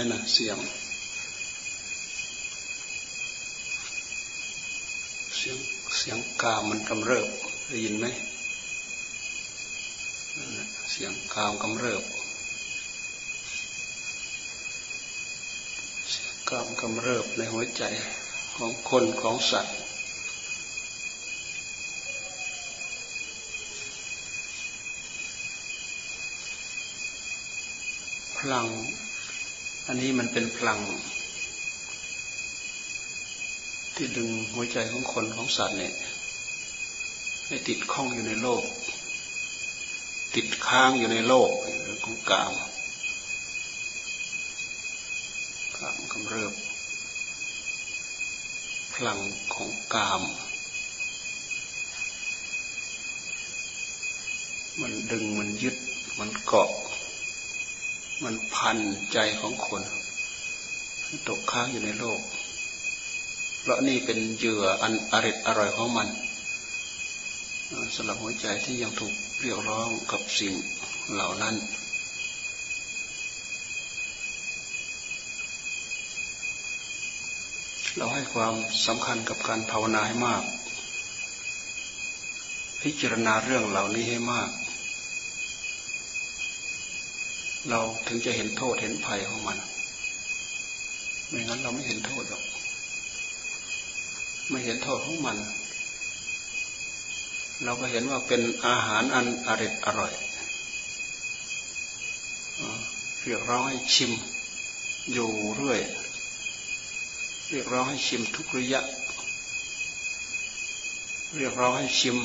[0.00, 0.58] ได้ยินไหมนะเสียง
[5.36, 5.56] เสียง
[5.98, 7.28] เสียงกามมันกำเริบ
[7.68, 8.06] ได้ยินไหม
[10.90, 12.02] เสียงกามกำเริบ
[16.10, 17.82] เสียงกามกำเริบในหัวใจ
[18.56, 19.76] ของคนของสัตว์
[28.36, 28.66] พลัง
[29.92, 30.80] อันนี้มันเป็นพลัง
[33.94, 35.94] ที่ดึงหัวใจของคนของสัตว์เนี่ย
[37.46, 38.64] ให้ติดข้องอยู่ในโลก
[40.34, 41.50] ติดค้างอยู่ในโลก
[41.84, 42.52] เรื่องของกาม
[45.76, 46.54] กามกำเริบ
[48.94, 49.18] พลัง
[49.54, 50.22] ของกาม
[54.80, 55.76] มันดึงมันยึด
[56.18, 56.70] มันเกาะ
[58.24, 58.78] มันพัน
[59.12, 59.82] ใจของคน
[61.28, 62.20] ตกค้างอยู่ในโลก
[63.60, 66.08] เพราะนี่เป็นเหยื่ออันอริดอร่อยของมัน
[67.94, 70.54] สำหรับหัวใจที่ยังถูกเรียกร้องกับสิ่ง
[71.12, 71.54] เหล่านั้น
[77.96, 78.54] เราให้ความ
[78.86, 80.42] สำคัญกับการภาวนาให้มาก
[82.82, 84.50] พิจารณาเรื่องเหล่านี้ให้มาก
[87.68, 89.58] เราถึงจะเห็นโทษเห็นภัยของมัน
[91.28, 92.42] ไม่งั้นเราไม่เห็นโทษหรอก
[94.48, 95.36] ไม่เห็นโทษของมัน
[97.64, 100.12] เราก็เห็นว่าเป็นอาหารอันอร่อยอร่อย
[103.24, 104.12] เรียกร้องให้ชิม
[105.12, 105.80] อยู่เรื่อย
[107.50, 108.82] เรียกร้องให้ชิมทุกระยะ
[111.36, 112.16] เรียกร้องให้ชิม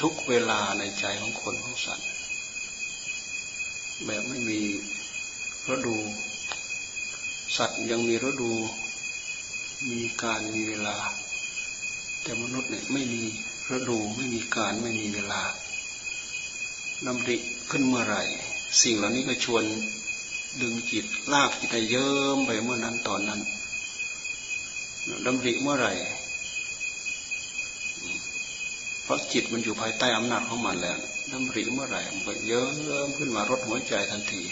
[0.00, 2.08] ทุกเวลาในใจของคนของสัตว์
[4.04, 4.60] แบบไม่มี
[5.68, 5.96] ฤดู
[7.56, 8.52] สัตว์ยังมีฤดู
[9.90, 10.96] มีการมีเวลา
[12.22, 13.22] แต่มนุษย์เนี่ยไม่มี
[13.74, 15.42] ฤดูไม่มีการไม่มีเวลา
[17.06, 17.36] ดำริ
[17.70, 18.22] ขึ้นเมื่อไหร่
[18.82, 19.64] สิ่งเหล่านี้ก็ชวน
[20.62, 23.40] ดึงจิตลากจิตให้เยิ้มไปเมื่อนั้นตอนนั้น
[25.26, 25.94] ดำริเมื่อไหร่
[29.02, 30.98] เพราะจิตมันอยู่ภายใต้อำนาจของมันแล้ว
[31.32, 32.66] น้ำริเมื่อไหร่มันก็เยอะ
[33.16, 34.42] ขึ้นมารดหัวใจทันที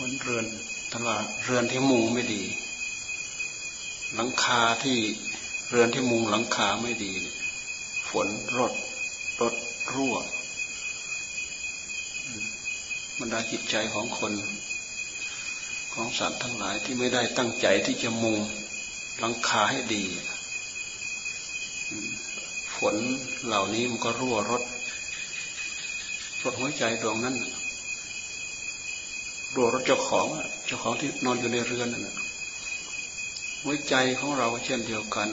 [0.00, 0.46] วันเรือน
[0.92, 2.42] ตลาดเรือนที่มุงไม่ดี
[4.14, 4.98] หลังคาที่
[5.70, 7.12] เรือนที่มุงหลังคาไม่ดี
[8.10, 8.72] ฝนรด
[9.40, 9.54] รด
[9.94, 10.16] รั่ว
[13.18, 14.32] บรรดาจิตใจของคน
[15.92, 18.38] ของสัตว์ทั้งหลายที่ไม่ได้ตั้งใจที่จะมุง
[19.18, 20.04] หลังคาให้ดี
[22.78, 22.96] ฝน
[23.46, 24.62] เหล่านี้มันก็รั่วรด
[26.42, 27.36] รดหัวใจดวงนั้น
[29.54, 30.26] รั่วรถเจ้าของ
[30.66, 32.08] เจ้าของที่นอนอยู่ในเรือนนั่น
[33.62, 35.28] หัวใจของเราเช่นเดียวกัน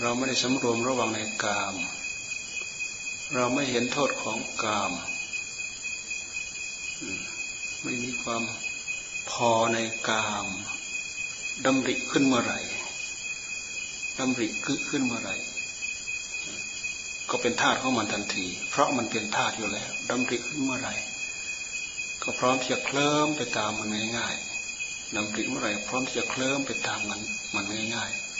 [0.00, 1.74] เราไม่ได้สำรวมระวังในกาม
[3.34, 4.92] เราไม่เห็นโทษของกาม
[7.82, 8.42] ไม่มีความ
[9.30, 9.78] พอใน
[10.08, 10.46] กาม
[11.64, 12.60] ดำริขึ้นเมื่อไหร่
[14.18, 14.48] ดำริ
[14.90, 15.36] ขึ้นเมื่อไหร่
[17.32, 20.94] ก็เป็นธาตุของมันทันที เพราะมันเป็นธาตุอยู่แล้วดำริขึ้นเมื่อไหร่
[22.22, 23.88] ก็พร้อมที่จะเคลิ้มไปตามมัน
[24.18, 27.20] ง่ายๆดำริเมื่อไหร่พร้อมที่จะเคลิ้มไปตามมัน
[27.54, 27.64] มัน
[27.96, 28.32] ง่ายๆ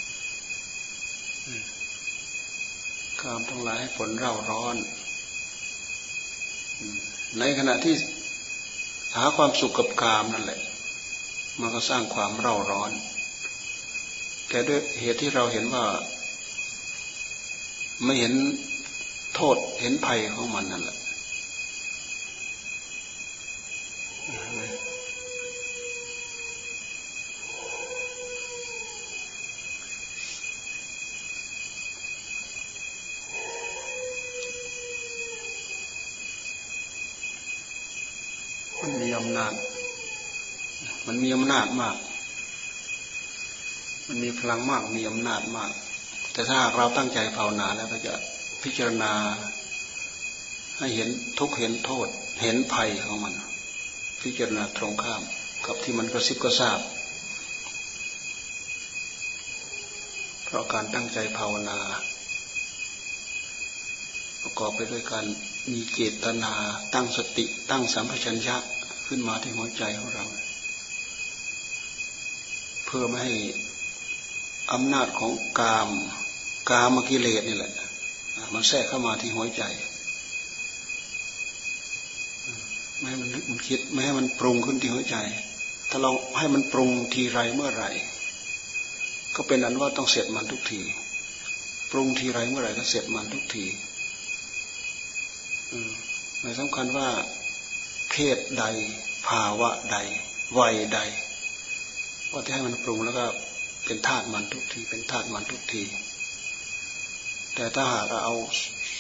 [3.21, 4.77] กามทั้งหลายให้ผลเร่าร้อน
[7.39, 7.95] ในขณะที่
[9.17, 10.61] หาความสุขกับกามนั่นแหละ
[11.61, 12.93] มันก็สร้างความเร่าร้อน
[14.49, 15.85] แต่ด้วยเหตุที่เราเห็นว่า
[18.05, 18.33] ไม่เห็น
[19.37, 20.97] โทษเห็นภัยของมันนั่นแหละ
[38.85, 39.53] มันมีอำนาจ
[41.07, 41.97] มันมีอำนาจมาก
[44.07, 45.71] มันมีพลังมาก มีอำนาจมาก
[46.33, 48.15] แต่ถ้าเราตั้งใจภาวนาแล้วก็จะ
[48.63, 49.13] พิจารณา
[50.79, 52.09] ให้เห็นทุกเห็นโทษ
[52.43, 53.35] เห็นภัยของมัน
[54.23, 55.23] พิจารณาตรงข้าม
[55.67, 56.81] กับที่มันกระซิบกระซาบ
[60.45, 61.79] เพราะการตั้งใจภาวนา
[64.43, 65.27] ประกอบไปด้วยการ
[65.73, 66.53] มีเจตนา
[66.95, 68.57] ตั้งสติ ตั้งสัมปชัญญะ
[69.07, 70.25] ขึ้นมาที่หัวใจของเรา
[72.85, 73.35] เพื่อไม่ให้
[74.73, 75.89] อำนาจของกาม
[76.71, 77.73] กามกิเลสนี่แหละ
[78.55, 79.65] มันแทรกเข้ามาที่หัวใจ
[82.99, 85.17] ไม่ให้มันนึกมันคิด ไม่ให้มันปรุงขึ้นที่หัวใจ
[85.91, 87.91] ถ้าลองให้มันปรุงทีไรเมื่อไหร่
[89.37, 90.81] ก็เป็นอันว่าต้องเสร็จมันทุกที
[91.91, 93.65] ปรุงทีไรเมื่อไหร่ก็เสร็จมันทุกที
[96.41, 97.09] หมายสำคัญว่า
[98.11, 98.65] เพศใด
[99.29, 99.99] ภาวะใด
[100.59, 101.01] วัยใด
[102.33, 103.25] ว่าที่ให้มันปรุงแล้วก็
[103.87, 105.83] เป็นธาตุมันทุกที เป็นธาตุมันทุกที
[107.55, 108.37] แต่ถ้าหากเราเอา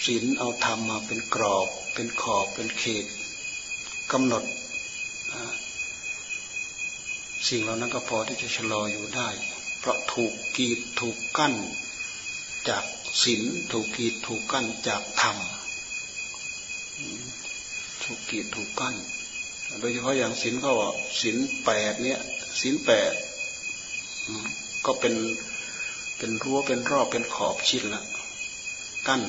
[0.06, 3.04] ศีลเอาธรรมมาเป็นกรอบ เป็นขอบเป็นเขต
[4.12, 4.44] กำหนด
[7.48, 9.28] สิ่งเหล่านั้นก็พอที่จะชะลออยู่ได้
[9.78, 11.54] เพราะถูกกีดถูกกั้น
[12.68, 12.84] จาก
[13.22, 15.36] ศีลถูกกีดถูกกั้นจากธรรม
[18.04, 18.94] ถูกกีดถูกกั้น
[19.80, 20.70] โดยเฉพาะอย่างศีลก็
[21.20, 22.20] ศีลแปดเนี้ย
[22.60, 23.12] ศีลแปด
[24.86, 25.14] ก็เป็น
[26.16, 28.02] เป็นรั้วเป็นรอบเป็นขอบชิดละ
[29.08, 29.22] กั้น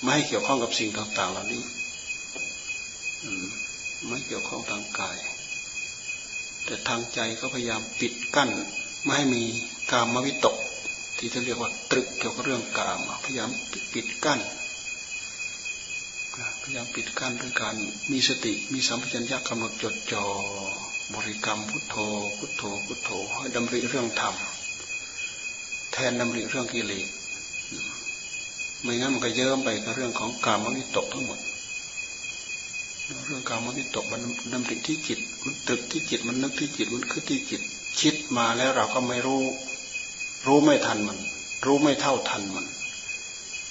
[0.00, 1.62] ไม่ให้เกี่ยวข้องกับสิ่งต่าง ๆ เหล่านี้
[4.06, 5.18] ไม่เกี่ยวข้องทางกาย
[6.64, 8.50] แต่ทางใจก็พยายามปิดกั้น
[9.02, 9.42] ไม่ให้มี
[9.90, 10.56] กามวิตก
[11.18, 13.50] ที่จะเรียกว่าตรึกเกี่ยวกับเรื่องกามพยายาม
[13.92, 14.40] ปิดกั้น
[16.62, 17.76] พยายามปิดกั้นด้วยการ
[18.12, 20.24] มีสติมีสัมผัสัญญากำหนดจดจ่อ
[21.14, 21.96] บริกรรมพุทโธ
[22.38, 24.34] พุทโธพุทโธให้ดำริเรื่องธรรม
[25.92, 27.08] แทนดำริเรื่องกิเลส
[28.82, 31.38] ไม่งั้นมันก็เยิ้มไปกับเรื่องของกามวิตกทั้งหมด
[33.26, 37.62] เรื่องกามวิตกมันดำริที่จิต มันตึกที่จิต มันนึกที่จิต มันคือที่จิต
[38.00, 39.42] คิดมาแล้วเราก็ไม่รู้
[40.46, 41.18] รู้ไม่ทันมัน
[41.64, 42.66] รู้ไม่เท่าทันมัน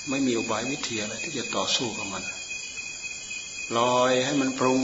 [0.10, 2.24] ไม่มีอุบายวิธีอะไรที่จะต่อสู้กับมัน
[3.78, 4.81] ลอยให้มันปรุง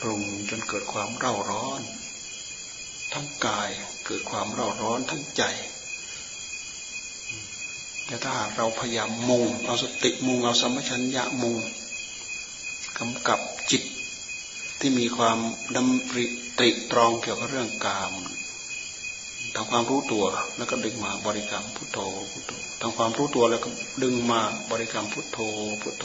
[0.00, 1.82] ปรุงจนเกิดความเร่าร้อน
[3.12, 3.70] ทั้งกาย
[4.08, 5.42] เกิดความเร่าร้อนทั้งใจ
[8.06, 11.56] แต่ถ้าหากเราพยายามมุงเอาสติมุงเอาสมัชัญญะมุง
[12.98, 13.40] กำกับ
[13.70, 13.82] จิต
[14.80, 15.38] ที่มีความ
[15.76, 16.24] ดำริ
[16.58, 18.12] ตริตรองเกี่ยวกับเรื่องกาม
[19.54, 20.24] ทำความรู้ตัว
[20.56, 21.98] แล้วก็ดึงมาบริกรรมพุทโธ
[22.32, 23.68] พุทโธทำความรู้ตัวแล้วก็
[24.02, 24.40] ดึงมา
[24.70, 25.38] บริกรรมพุทโธ
[25.82, 26.04] พุทโธ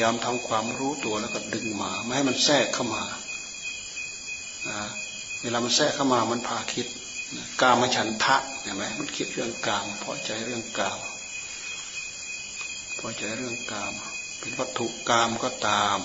[0.00, 3.04] ยามทำความรู้ตัวแล้วก็ดึงมา ไม่ให้มันแทรกเข้ามา
[5.42, 6.86] เวลามันแทรกเข้ามามันพาคิด
[7.62, 11.00] กามฉันทะเห็นไหมมันคิดเรื่องกามพอใจเรื่องกาม
[12.98, 13.92] พอใจเรื่องกาม
[14.38, 15.98] เป็นวัตถุกามก็ตาม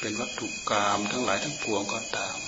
[0.00, 2.38] เป็นวัตถุกามทั้งหลายทั้งปวงก็ตาม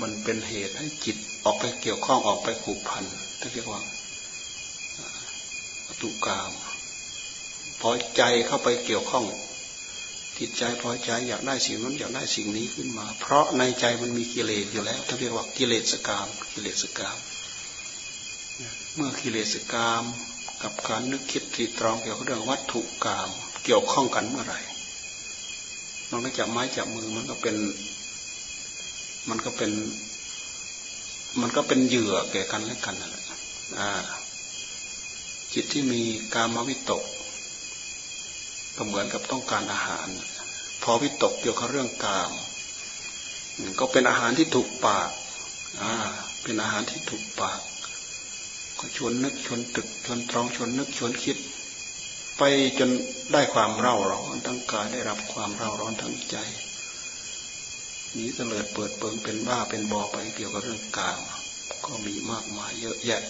[0.00, 3.04] มันเป็นเหตุให้จิตออกไปเกี่ยวข้องออกไปผูกพัน
[3.40, 3.80] ที่เรียกว่า
[6.00, 6.50] ตุกาม
[7.80, 9.24] พอใจเข้าไปเกี่ยวข้อง
[10.40, 17.18] จิตใจพอใจอยากได้สิ่งนั้นอยากได้สิ่งนี้ขึ้นมา เพราะในใจมันมีกิเลสอยู่แล้วท่านเรียกว่ากิเลสกามกิเลสกาม
[18.94, 20.04] เมื่อกิเลสกาม
[20.62, 23.28] กับการนึกคิดตรีตรองเกี่ยวกับเรื่องวัตถุกาม
[23.64, 24.60] เกี่ยวข้องกันเมื่อไหร่
[26.10, 27.56] มันก็จับไม้จับมือมันก็เป็น
[29.28, 29.70] มันก็เป็น
[31.40, 33.24] มันก็เป็นเหยื่อแก่กันและกันนั่นแหละ
[35.52, 36.02] จิตที่มี
[36.34, 37.02] กามวิตก
[38.82, 40.08] ก็เหมือนกับต้องการอาหาร
[40.82, 42.32] พอวิตกเกี่ยวกับเรื่องกาม
[43.78, 45.10] ก็เป็นอาหารที่ถูกปาก
[45.82, 45.92] อ่า
[46.42, 47.60] เป็นอาหารที่ถูกปาก
[48.78, 51.36] ก็ชวนนึกชวนตึกชวนตรองชวนนึกชวนคิด
[52.38, 52.42] ไป
[52.78, 52.90] จน
[53.32, 56.36] ได้ความเร่าร้อนทั้งกายได้รับความเร่าร้อนทั้งใจ
[58.16, 61.20] นี้เตลิดเปิดเปิงเป็นบ้าเป็นบอไปเกี่ยวกับเรื่องกาม
[61.84, 63.22] ก็มีมากมายเยอะแยะ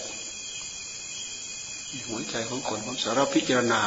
[2.07, 3.83] หัวใจของคนของสารพิจารณา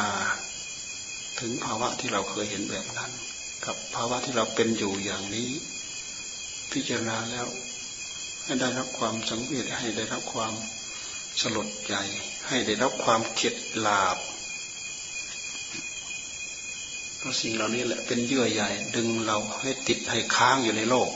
[1.39, 3.11] ถึงภาวะที่เราเคยเห็นแบบนั้น
[3.65, 5.49] กับภาวะที่เราเป็นอยู่อย่างนี้
[6.71, 7.47] พิจารณาแล้ว
[8.43, 10.53] ให้ได้รับความสังเวชให้ได้รับความ
[11.41, 11.95] สลดใจ
[12.47, 14.17] ให้ได้รับความเข็ดลาบ
[17.17, 21.09] เพราะสิ่งเหล่านี้แหละเป็นเยื่อใหญ่ดึงเราให้ติดให้ค้างอยู่ในโลก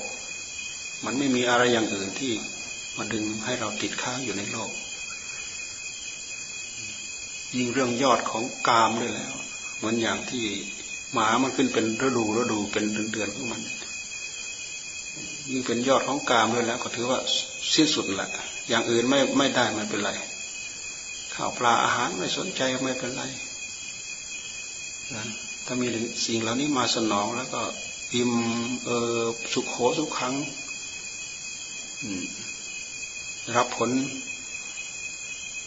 [1.05, 2.33] มันไม่มีอะไรอย่างอื่นที่
[2.97, 4.71] มาดึงให้เราติดค้างอยู่ในโลก
[7.55, 9.33] ยิ่งเรื่องยอดของกามด้วยแล้ว
[9.79, 10.45] เหมือนอย่างที่
[11.13, 13.61] หมามันขึ้นเป็นฤดูฤดูเป็นเดือนเดือนของมัน
[15.49, 17.19] ยิ่งเป็นยอดของกามด้วยแล้ว ก็ถือว่า
[17.73, 18.29] สิ้นสุดละ
[18.69, 20.11] อย่างอื่นไม่ไม่ได้ไม่เป็นไร
[21.33, 23.23] ข้าวปลาอาหารไม่สนใจไม่เป็นไร
[25.15, 25.25] นะ
[25.65, 25.87] ถ้ามี
[26.25, 27.61] สิ่งเหล่านี้มาสนองแล้วก็
[28.15, 28.31] อิ่ม
[28.85, 30.33] เออสุขโขสุขขัง
[33.55, 33.89] รับผล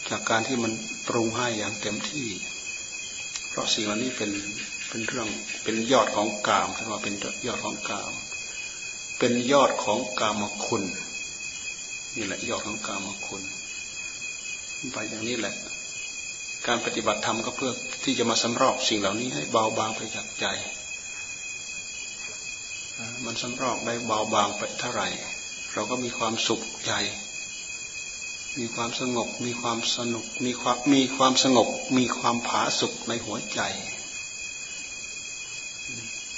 [0.09, 0.71] จากการที่มัน
[1.07, 2.27] ปรุงให้อย่างเต็มที่
[3.53, 4.31] เพราะสิ่งเหล่านี้เป็น
[4.89, 5.27] เป็นเรื่อง
[5.63, 7.13] เป็นยอดของกามถือว่าเป็น
[7.45, 8.11] ยอดของกาม
[9.19, 10.83] เป็นยอดของกามคุณ
[12.15, 13.41] นี่แหละยอดของกามคุณ
[14.93, 15.55] ไปอย่างนี้แหละ
[16.67, 17.71] การปฏิบัติธรรมก็เพื่อ
[18.03, 20.45] ที่จะมาสำรอกสิ่งเหล่านี้ให้เบาบางไปจากใจ
[23.25, 25.07] มันสำรอกได้เบาบางไปเท่าไหร่
[25.73, 26.93] เราก็มีความสุขใจ
[28.59, 31.67] มีความสงบ มีความสนุก มีความมีความสงบ
[31.97, 33.61] มีความผาสุกในหัวใจ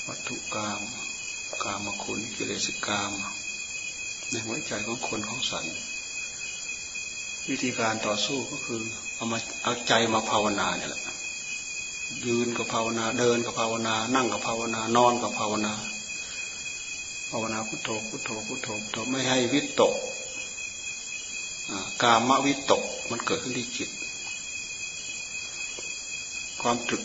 [0.07, 0.81] วัตถุกรรม
[1.63, 3.11] กามคุณกิเลสกรรม
[4.31, 5.75] ในหัวใจของคนของสัตว์
[7.49, 8.81] วิธีการต่อสู้ก็คือ
[9.15, 11.03] เอามาเอาใจมาภาวนาเนี่ยแหละ
[12.27, 15.73] ยืนกับภาวนาเดินกับภาวนา นั่งกับภาวนานอนกับภาวนา
[17.29, 19.93] ภาวนาพุทโธพุทโธพุทโธพุทโธไม่ให้วิตก
[22.03, 23.89] กามวิตกมันเกิดขึ้นที่จิต
[26.61, 27.03] ความตรึก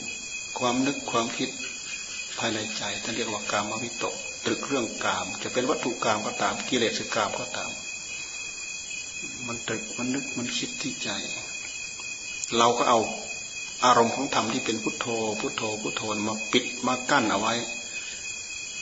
[0.58, 1.50] ความนึกความคิด
[2.38, 4.14] ภายในใจท่านเรียกว่ากามวิตก
[4.44, 7.70] ตรึกเรื่องกาม จะเป็นวัตถุกามก็ตามกิเลสกามก็ตาม
[9.46, 11.10] มันตรึกมันนึกมันคิดที่ใจ
[12.58, 12.98] เราก็เอา
[13.84, 15.06] อารมณ์ของธรรมที่เป็นพุทโธ
[15.40, 17.54] พุทโธ พุทโธมาปิดมากั้นเอาไว้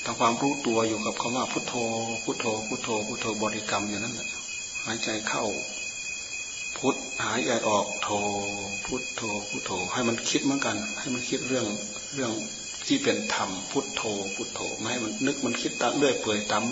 [0.05, 1.75] ทำความรู้ตัวอยู่กับคำว่าพุทโธ
[2.25, 4.38] พุทโธ พุทโธ พุทโธบริกรรมอยู่นั่นแหละ
[4.88, 5.45] หายใจเข้า
[6.78, 8.09] พุทหายใจออกโธ
[8.85, 11.66] พุทโธพุทโธให้มันคิดเหมือนกัน ให้มันคิดเรื่อง
[12.14, 12.33] เรื่อง
[12.87, 14.02] ที่เป็นธรรมพุทโธ
[14.35, 16.64] พุทโธไม่ให้มันนึกมันคิดตามเรื่อยเปื่อยตาม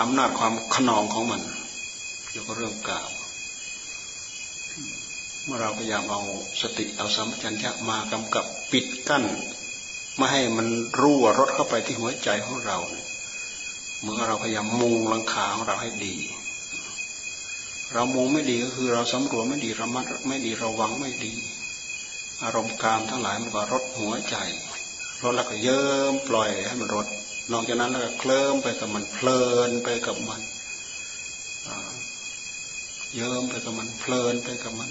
[0.00, 1.42] อำนาจความขนองของมัน
[2.30, 3.08] เกี่ยวกับเรื่องกาว
[5.44, 6.22] เมื่อเราพยายามเอา
[6.60, 9.24] สติเอาสัมปชัญญะมากำกับปิดกั้น
[10.16, 10.68] ไม่ให้มัน
[11.00, 12.78] รั่วรถเข้าไปที่หัวใจของเรา
[14.00, 16.16] เมื่อเราพยายามมุงลังคาของเราให้ดี
[17.92, 21.32] เรามุงไม่ดีก็คือเราสำรวจไม่ดีระมัดไม่ดีระวังไม่ดี
[22.42, 24.36] อารมณ์กามทั้งหลายมันก็รถหัวใจ
[25.22, 27.06] รถแล้วก็เยิ้มปล่อยให้มันรถ
[27.52, 30.40] นอกจากนั้นแล้วก็เคลิ้มไปกับมันเพลินไปกับมัน
[33.14, 34.90] เยิ้มไปกับมันเพลินไปกับมัน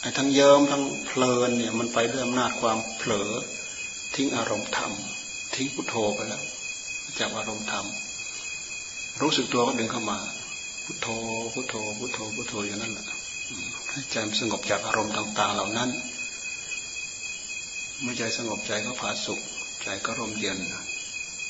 [0.00, 3.30] ไอ้ทั้งเยิ้มทั้งเพลินเนี่ยมันไปด้วยอำนาจความเผลอ
[4.14, 4.92] ทิ้งอารมณ์ธรรม
[5.54, 6.42] ทิ้งพุทโธไปแล้ว
[7.18, 7.86] จากอารมณ์ธรรม
[9.22, 10.18] รู้สึกตัวก็ดึงเข้ามา
[10.88, 11.08] พุทโธ
[11.54, 13.06] พุทโธพุทโธพุทโธอย่างนั้นแหละ
[13.90, 15.90] ให้ใจสงบจากอารมณ์ต่าง ๆ เหล่านั้น
[18.00, 19.40] เมื่อใจสงบใจก็ผาสุข
[19.82, 20.58] ใจก็ร่มเย็น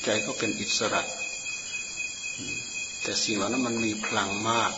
[0.05, 1.03] ใจก็เป็นอิสระ
[3.03, 4.73] แต่สิ่งเหล่านั้นมันมีพลังมาก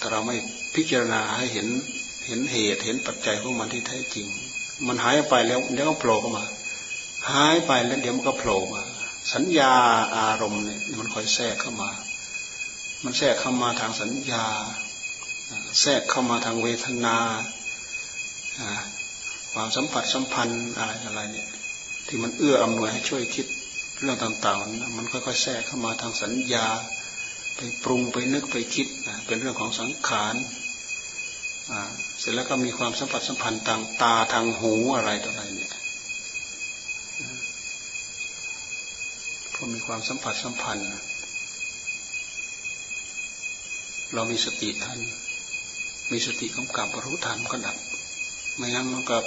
[0.00, 0.36] ถ้าเราไม่
[0.74, 1.68] พิจารณาให้เห็น
[2.26, 4.26] เห็นเหตุเห็นปัจจัยของมันที่แท้จริง
[4.86, 6.44] มันหายไปแล้วเดี๋ยวก็โผล่เข้ามา
[7.30, 8.82] หายไปแล้วเดี๋ยวมันก็โผล่มา
[9.32, 9.72] สัญญา
[10.16, 11.90] อารมณ์เนี่ยมันคอยแทรกเข้ามา
[13.06, 14.44] มันแทรกเข้ามาทางสัญญา
[15.80, 17.16] แทรกเข้ามาทางเวทนา
[19.52, 21.48] ความสัมผัสสัมพันธ์อะไรอะไรเนี่ย
[22.06, 23.46] ที่มันเอื้ออำนวยให้ช่วยคิด
[24.02, 26.66] เรื่องต่างๆ มันค่อยๆแทรกเข้ามาทางสัญญา
[27.56, 28.86] ไปปรุงไปนึกไปคิด
[29.26, 30.34] เป็นเรื่องของสังขาร
[32.18, 35.72] เสร็จแล้วก็มีความสัมผัสสัมพันธ์ทางตาทางหูอะไรต่ออะไรเนี่ย
[39.54, 40.90] พอมีความสัมผัสสัมพันธ์
[44.14, 45.00] เรามีสติทัน
[46.12, 47.76] มีสติกำกับรู้ทันก็ดับ
[48.56, 49.18] ไม่งั้นมันก็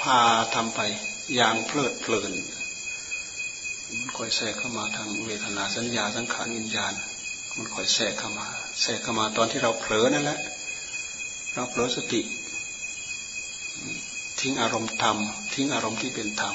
[0.00, 0.18] พา
[0.54, 0.80] ทำไป
[1.34, 2.32] อย่างเพลิดเพลิน
[3.98, 6.92] มันคอยแทรกเข้ามาทางเวทนาสัญญาสังขารวิญญาณ
[7.56, 8.46] มันคอยแทรกเข้ามา
[8.82, 10.38] แทรกเข้ามาตอนที่เราเผลอนั่นแหละ
[11.54, 12.20] เราเผลอสติ
[14.40, 15.16] ทิ้งอารมณ์ธรรม
[15.54, 16.54] ทิ้งอารมณ์ที่เป็นธรรม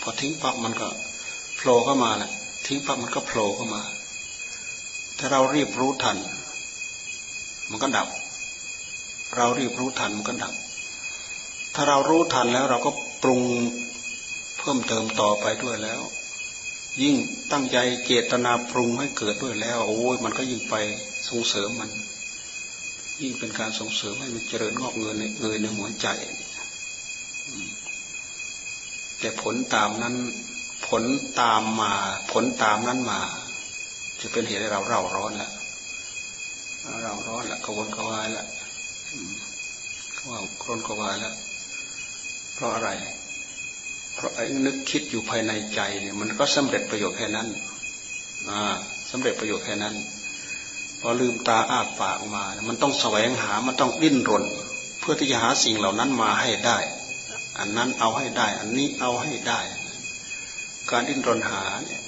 [0.00, 0.88] พอทิ้งปั๊บมันก็
[1.56, 2.30] โผล่เข้ามาแหละ
[2.66, 3.82] ทิ้งปั๊บมันก็โผล่เข้ามา
[5.18, 6.16] ถ้าเรารีบรู้ทัน
[7.70, 8.08] มันก็ดับ
[9.36, 10.54] เรารีบรู้ทันมันก็ดับ
[11.74, 12.90] ถ้าเรารู้ทันแล้วเราก็
[13.22, 13.42] ปรุง
[14.58, 16.00] เพิ่มเติมต่อไปด้วยแล้ว
[17.02, 17.16] ยิ่ง
[17.52, 20.74] ตั้งใจเจตนาปรุงให้เกิดด้วยแล้ว โอ้ยมันก็ยิ่งไป
[21.28, 21.90] ส่งเสริมมัน
[23.22, 26.08] ยิ่งเป็นการส่งเสริมให้มันเจริญงอกเงินในเงยในหัวใจ
[29.20, 30.14] แต่ผลตามนั้น
[30.88, 31.02] ผล
[31.40, 31.92] ตามมา
[32.32, 33.20] ผลตามนั้นมา
[34.20, 35.50] จะเป็นเหตุให้เราเร่าร้อนแหละ
[37.02, 38.44] เราร้อนละกวนกวายละ
[40.28, 41.34] ว่ากรนกวายล้ว
[42.54, 42.90] เพราะอะไร
[44.14, 47.48] เพราะไอ้นึกคิดอยู่ภายในใจเนี่ย มันก็สำเร็จประโยชน์แค่นั้น
[48.48, 48.60] อ่า
[49.10, 49.94] สำเร็จประโยชน์แค่นั้น
[51.00, 54.44] พอลืมตาอ้าปากมา มันต้องแสวงหา มันต้องดิ้นรน
[55.00, 56.78] เพื่อที่จะหาสิ่งเหล่านั้นมาให้ได้
[57.58, 59.60] อันนั้นเอาให้ได้ อันนี้เอาให้ได้
[60.90, 62.02] การดิ้นรนหาเนี่ย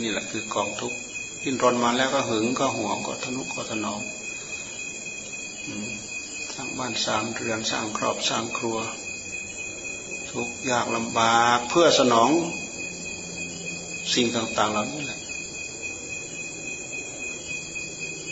[0.00, 0.98] นี่แหละคือกองทุกข์
[1.42, 4.02] ดิ้นรนมาแล้วก็หึงก็ห่วงก็ทนุก็ทนอม
[6.54, 8.78] สร้างบ้านสร้างเรือนสร้างครอบสร้างครัว
[10.30, 12.30] ทุกยากลำบากเพื่อสนอง
[14.14, 15.20] สิ่งต่าง ๆ เหล่านี้แหละ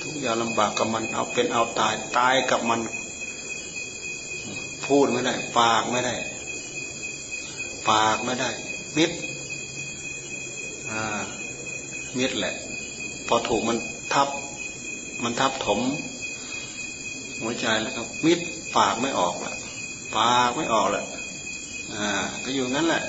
[0.03, 2.81] ทุกยากลำบากกับมันเอาเป็นเอาตายตายกับมัน
[4.87, 6.15] พูดไม่ได้ ปากไม่ได้
[7.91, 8.51] ปากไม่ได้
[8.97, 9.11] มิด
[10.91, 11.21] อ่า
[12.19, 12.55] มิดแหละ
[13.33, 13.79] พอถูกมัน
[14.15, 14.29] ทับ
[15.25, 15.81] มันทับถม
[17.41, 18.41] หัวใจแล้วก็มิด
[18.77, 19.55] ปากไม่ออกละ
[20.17, 21.05] ปากไม่ออกละ
[21.93, 22.07] อ่า
[22.45, 23.03] ก็อยู่งั้นแหละ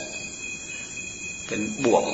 [1.48, 2.06] เป็นบ่วง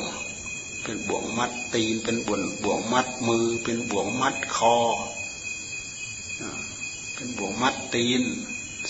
[0.84, 4.76] เป็นบ่วงมัดตีน เป็นบ่วงบ่วงมัดมือ เป็นบ่วงมัดคอ
[7.16, 8.22] เป็นบ่วงมัดตีน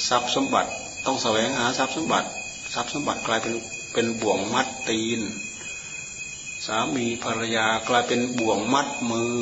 [0.07, 0.69] ทรัพย์สมบัติ
[1.05, 2.27] ต้องแสวงหาทรัพย์สมบัติ
[2.73, 3.53] ทรัพย์สมบัติกลายเป็น
[3.93, 5.21] เป็นบ่วงมัดตีน
[6.67, 9.37] สามีภรรยากลายเป็นบ่วงมัดมือ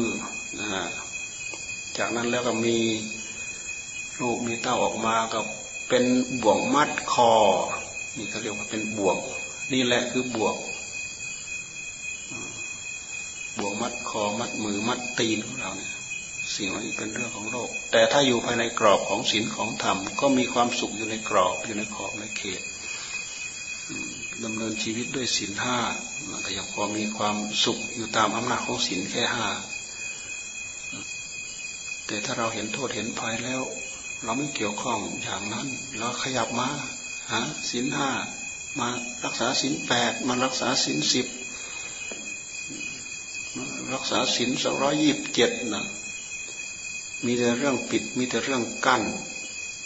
[1.98, 2.78] จากนั้นแล้วก็มี
[4.20, 5.46] ลูกมีเต้าออกมากับ
[5.90, 6.04] เป็น
[6.42, 7.34] บ่วงมัดคอ
[8.18, 9.18] นี่เขาเรียกว่าเป็นบ่วง
[9.74, 10.56] นี่แหละคือบ่วง
[13.58, 15.94] บ่วงมัดคอมัดมือมัดตีนของเราเนี่ย
[16.56, 22.62] สิ่งเหล่านี้เป็นเรื่องของโลก แต่ถ้าอยู่ภายในกรอบของศีลของธรรมก็มีความสุขอยู่ในกรอบอยู่ในขอบในเขต
[24.44, 25.78] ดำเนินชีวิตด้วยศีลห้า
[26.30, 29.50] มันก็ยังพอมีความสุขอยู่ตามอำนาจของศีลแค่ห้า
[32.06, 33.62] แต่ถ้าเราเห็นโทษเห็นภัยแล้ว
[34.24, 36.70] เราไม่เกี่ยวข้องอย่างนั้น เราขยับมา
[37.32, 38.10] หาศีลห้า
[38.80, 38.90] มา
[39.24, 41.28] รักษาศีลแปดมารักษาศีลสิบ
[43.94, 45.86] รักษาศีลสองร้อยยี่สิบเจ็ดนะ
[47.26, 49.04] มีแต่เรื่องปิดมีแต่เรื่องกั้น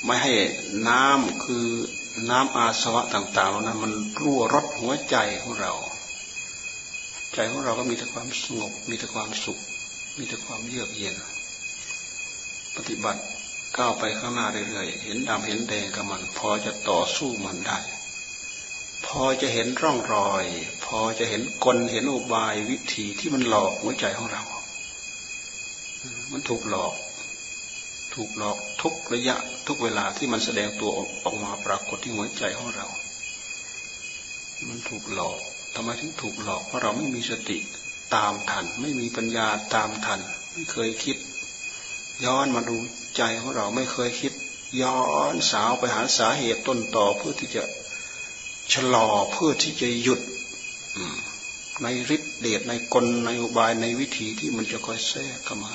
[0.06, 0.34] ไม่ให้
[0.88, 1.68] น้ำคือ
[2.30, 5.74] น้ำอาสวะต่างๆเหล่านั้น มันรั่วรดหัวใจของเรา
[7.34, 9.60] ใจของเราก็มีแต่ความสงบ มีแต่ความสุข
[10.18, 11.16] มีแต่ความเยือกเย็น
[12.76, 13.22] ปฏิบัติ
[13.78, 17.80] ก้าวไปข้างหน้าเรื่อยๆ เห็นดำเห็นแดงกับมัน พอจะต่อสู้มันได้
[19.06, 20.46] พอจะเห็นร่องรอย
[20.86, 24.44] พอจะเห็นกลเห็นอุบายวิธีที่มันหลอกหัวใจของเรา
[26.32, 26.94] มันถูกหลอก
[28.22, 29.36] ถูกหลอกทุกระยะ
[29.68, 30.92] ทุกเวลาที่มันแสดงตัว
[31.24, 32.88] ออกมาปรากฏที่หัวใจของเรา
[34.68, 35.38] มันถูกหลอก
[35.76, 37.58] ทำไมถึงถูกหลอกเพราะเราไม่มีสติ
[38.16, 40.20] ตามทัน ไม่มีปัญญาตามทัน
[40.54, 41.18] ไม่เคยคิด
[42.26, 42.76] ย้อนมาดู
[43.18, 44.34] ใจของเราไม่เคยคิด
[44.82, 44.98] ย้อ
[45.34, 47.64] นสาวไปหาสาเหตุต้นต่อเพื่อที่จะ
[48.74, 50.22] ชะลอเพื่อที่จะหยุด
[51.84, 55.74] ในฤทธิเดชในกลในอุบายในวิธีที่มันจะคอยแทรกเข้ามา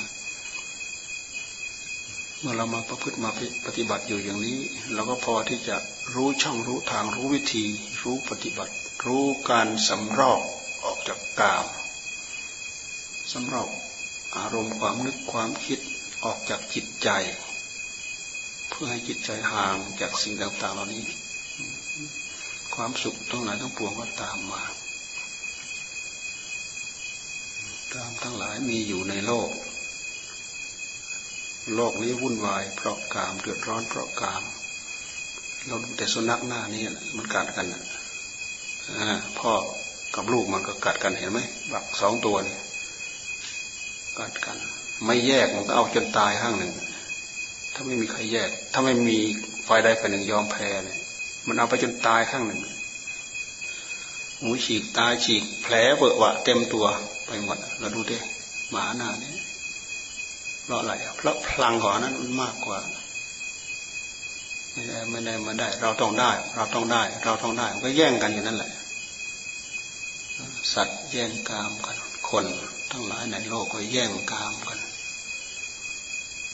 [2.47, 3.31] มื่อเรามาประพฤติมา
[3.67, 4.59] ปฏิบัติอยู่อย่างนี้
[4.95, 5.77] เราก็พอที่จะ
[6.15, 7.65] รู้ช่องรู้ทางรู้วิธี
[8.03, 8.75] รู้ปฏิบัติ
[9.07, 10.41] รู้การสำรอก
[10.85, 11.67] ออกจากกาม
[13.33, 13.71] สำรอก
[14.37, 15.79] อารมณ์ความนึกความคิด
[16.25, 17.09] ออกจากจิตใจ
[18.69, 21.05] เพื่อให้จิตใจห่างจากสิ่งต่างๆเหล่านี้
[22.75, 24.63] ความสุขทั้งหลายทั้งปวงก็ตามมา
[27.95, 29.51] ตามทั้งหลายมีอยู่ในโลก
[31.73, 34.43] โลกนี้วุ่นวายเพราะกามเดือดร้อนเพราะกาม
[35.67, 36.83] เราดูแต่สุนัขหน้านี้
[37.17, 37.67] มันกัดกัน
[39.39, 39.53] พ่อ
[40.15, 41.41] กับลูกมันก็กัดกันเห็นไหม
[41.73, 42.57] บักสองตัวนี่
[44.19, 44.57] กัดกัน
[45.05, 46.73] ไม่แยกมันก็เอาจนตายข้างหนึ่ง
[47.75, 49.19] ถ้าไม่มีใครแยก ถ้าไม่มี
[49.69, 50.99] ฝ่ายใดฝ่ายหนึ่งยอมแพ้เนี่ย
[51.47, 52.61] มันเอาไปจนตายข้างหนึ่ง
[54.41, 56.87] หูฉีกตายฉีกแผลเบอะวะเต็มตัว
[57.27, 58.19] ไปหมดเราดูดิ
[58.71, 59.34] หมาหน้านี้
[60.65, 62.79] เพราะอะไร เพราะพลังของนั้นมันมากกว่า
[64.73, 68.73] ไม่ได้ไม่ได้มาได้ เราต้องได้ เราต้องได้ เราต้องได้มันก็แย่งกันอยู่นั่นแหละ
[70.75, 71.97] สัตว์แย่งกามกัน
[72.31, 72.47] คน
[72.91, 74.79] ทั้งหลายในโลกก็แย่งกามกัน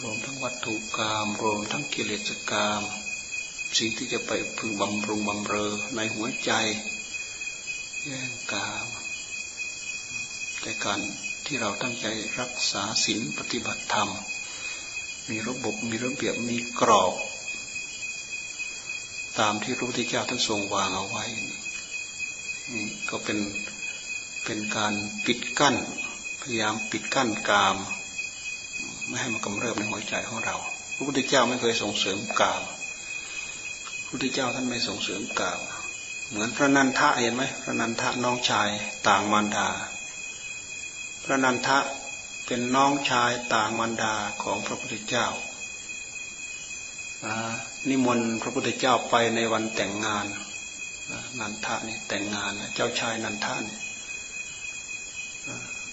[0.03, 2.83] รวมทั้งวัตถุกรรมรวมทั้งกิเลสกรรม
[3.79, 6.53] สิ่งที่จะไปพึงบำรุงบำเรอในหัวใจ
[8.07, 8.87] แย่งกาม
[10.61, 11.01] แต่การ
[11.53, 12.07] ที่เราตั้งใจ
[12.41, 14.11] รักษาศีลปฏิบัติธรรม
[15.31, 17.15] มีระบบมีระเบียบมีกรอบ
[19.39, 21.25] ตามที่พระพุทธเจ้าท่านทรงวางเอาไว้
[22.73, 23.39] นี่ก็เป็น
[24.45, 24.93] เป็นการ
[25.27, 25.77] ปิดกั้น
[26.41, 27.77] พยายามปิดกั้นกาม
[29.07, 30.57] ไม่ให้มันกำเริบในหัวใจของเรา
[30.95, 32.63] พระพุทธเจ้าไม่เคยส่งเสริมกาม
[34.03, 35.61] พระพุทธเจ้าท่านไม่ส่งเสริมกาม
[36.31, 38.69] เหมือนพระนันทะเห็นไหมพระนันทะน้องชาย
[39.09, 39.69] ต่างมารดา
[41.31, 41.79] ระนันทะ
[42.47, 45.27] เป็นน้องชายต่างมารดาของพระพุทธเจ้า
[47.89, 50.27] นิมนต์พระพุทธเจ้าไปในวันแต่งงาน
[51.41, 53.79] นันทะนี่แต่งงานเจ้าชายนันทะนี่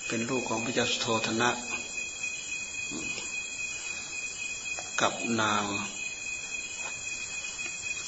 [0.08, 1.50] เป็นลูกของพระเจ้าสุโธธนะ
[5.02, 5.64] กับนาง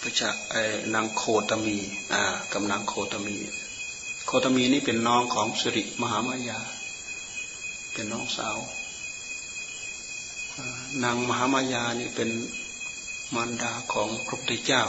[0.01, 0.63] พระจ้าไอ้
[0.93, 1.77] นางโคตมี
[2.13, 3.35] อ่า กับนางโคตมี
[4.27, 6.59] โคตมีนี่เป็นน้องของสิริมหามายา
[7.91, 8.58] เป็นน้องสาว
[11.04, 12.30] นางมหามายานี่เป็น
[13.36, 14.86] มารดาของพระพุทธเจ้า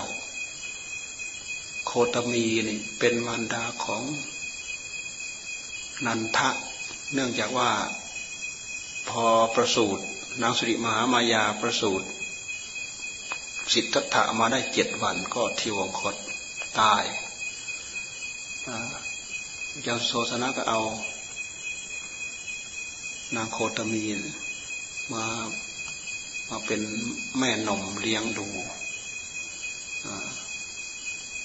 [1.87, 4.03] โคตมีนี่เป็นมารดาของ
[6.07, 6.51] นันทะ
[7.15, 7.71] เนื่องจากว่า
[9.11, 10.05] พอประสูติ
[10.43, 12.07] นางสุริมหามายาประสูติ
[13.73, 16.17] สิทธัตถะมาได้เจ็ดวันก็ทิวงคต
[16.81, 17.05] ตาย
[19.83, 20.81] เจ้าโซสนะก็เอา
[23.37, 24.05] นางโคตมี
[25.13, 25.25] มา
[26.49, 26.81] มาเป็น
[27.39, 28.49] แม่นมเลี้ยงดู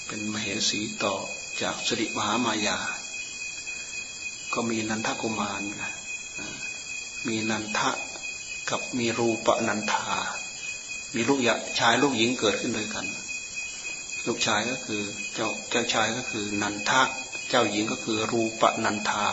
[0.06, 1.15] เป็นมเหสีต่อ
[1.62, 2.78] จากสุริมหามายา
[4.54, 5.63] ก็มีนันทกุมาร
[7.28, 7.89] มีนันทะ
[8.69, 10.08] กับมีรูปนันทา
[11.15, 11.39] มีลูก
[11.80, 13.06] ชายลูกหญิงเกิดขึ้นด้วยกัน
[14.28, 15.02] ลูกชายก็คือ
[15.34, 17.02] เจ้าเจ้าชายก็คือนันทะ
[17.50, 19.26] เจ้าหญิงก็คือรูปนันทา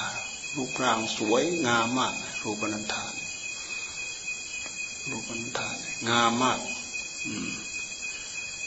[0.57, 3.05] รูปร่างสวยงามมาก รูปนันทา
[5.11, 5.69] รูปนันทา
[6.09, 6.59] งามมาก
[7.27, 7.51] อืม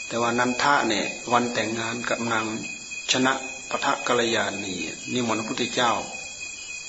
[0.08, 2.44] แต่ว่านันทะเนี่ย วันแต่งงานกับนาง
[3.12, 3.32] ชนะ
[3.70, 4.74] ปะทะกัลยาณี
[5.14, 5.92] นิมนต์พระพุทธเจ้า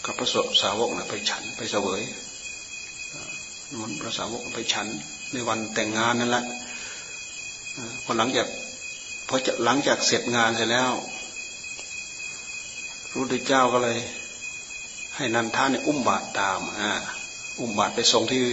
[0.05, 0.27] กับพระ
[0.61, 2.01] สาวกนะไปฉันไปเสวย
[3.81, 4.87] มันพระสาวกไปฉัน
[5.31, 6.43] ในวันแต่งงานนั่นแหละ
[8.03, 8.47] พอหลังจาก
[9.27, 10.91] พอจะหลังจากเสร็จงานเสร็จแล้ว
[13.09, 13.97] พระพุทธเจ้าก็เลย
[15.17, 16.91] ให้นันทาเนี่ยอุ้มบาตรตามอ่า
[17.59, 18.43] อุ้มบาตรไปส่งที่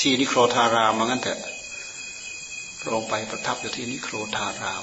[0.00, 1.40] ที่นิโครธารามมางั้นเถอะ
[2.94, 4.82] ลงไปประทับอยู่ที่นิโครธาราม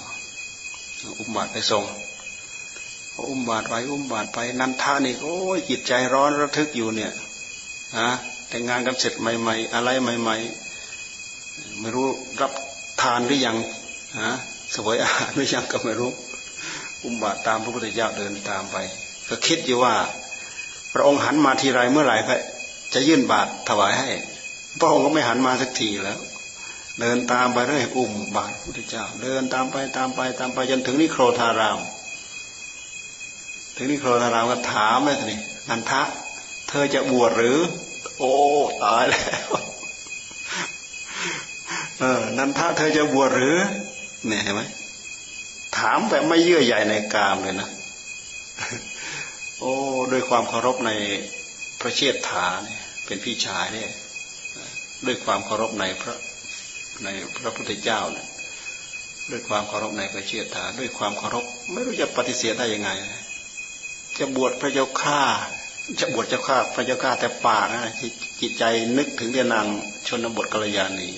[1.19, 1.83] อุ้มบาตรไปส่ง
[3.29, 7.11] อุ้มบาตรไปอุ้มบาตรไปนันทานี่โอ้ยจิตใจร้อนระทึกอยู่เนี่ย
[7.97, 8.09] ฮะ
[8.49, 10.37] แต่งงานกันเสร็จใหม่ ๆ อะไรใหม่
[11.07, 12.07] ๆ ไม่รู้
[12.41, 12.51] รับ
[13.01, 13.57] ทานหรือยัง
[14.21, 14.31] ฮะ
[14.75, 16.11] สวยอาหารหรือยังก็ไม่รู้
[17.03, 18.77] อุ้มบาตรตามพระพุทธเจ้าเดินตามไป
[19.29, 19.95] ก็คิดอยู่ว่า
[20.95, 22.35] พระองค์หันมาทีไรเมื่อไหร่ก็
[22.93, 24.09] จะยื่นบาตรถวายให้
[24.79, 26.19] พระองค์ก็ไม่หันมาสักทีแล้ว
[26.99, 31.79] เดินตามไปเรื่อยอุ้มบาตรพระพุทธเจ้า เดินตามไปตามไปตามไปจนถึงนิโครธาราม
[33.75, 36.01] ถึงนิโครธารามก็ถามเลยทีนี้นันทะ
[36.69, 37.57] เธอจะบวชหรือ
[38.17, 38.33] โอ้
[38.83, 39.47] ตายแล้ว
[41.99, 43.57] เออนันทะเธอจะบวชหรือ
[44.27, 44.61] เนี่ยเห็นไหม
[45.77, 47.69] ถามแบบไม่เยื่อใยในกามเลยนะ
[49.59, 49.73] โอ้
[50.11, 50.91] ด้วยความเคารพใน
[51.81, 53.91] พระเชษฐาเนี่ยเป็นพี่ชายเนี่ย
[55.05, 56.15] ด้วยความเคารพในพระ
[57.03, 58.27] ในพระพุทธเจ้าเนี่ย
[59.31, 62.89] ด้วยความเคารพในพระเชษฐาด้วยความเคารพไม่รู้จะปฏิเสธได้ยังไง
[64.17, 65.21] จะบวชพระเจ้าข้า
[65.99, 67.93] จะบวชเจ้าข้าพระเจ้าข้าแต่ปากนะ
[68.41, 68.63] จิตใจ
[68.97, 69.67] นึกถึงเรื่องนาง
[70.07, 71.09] ชนบทกัลยาณี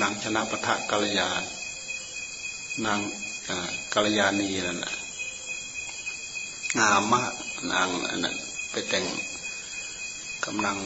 [0.00, 1.42] นางชนะปะทะกัลยาน
[2.84, 2.98] นาง
[3.94, 5.01] กัลยาณีนั่นแหละ
[6.78, 7.32] งามมาก
[7.72, 8.36] นางอันนั้น
[8.70, 9.06] ไปแต่ง
[10.46, 10.76] กำลัง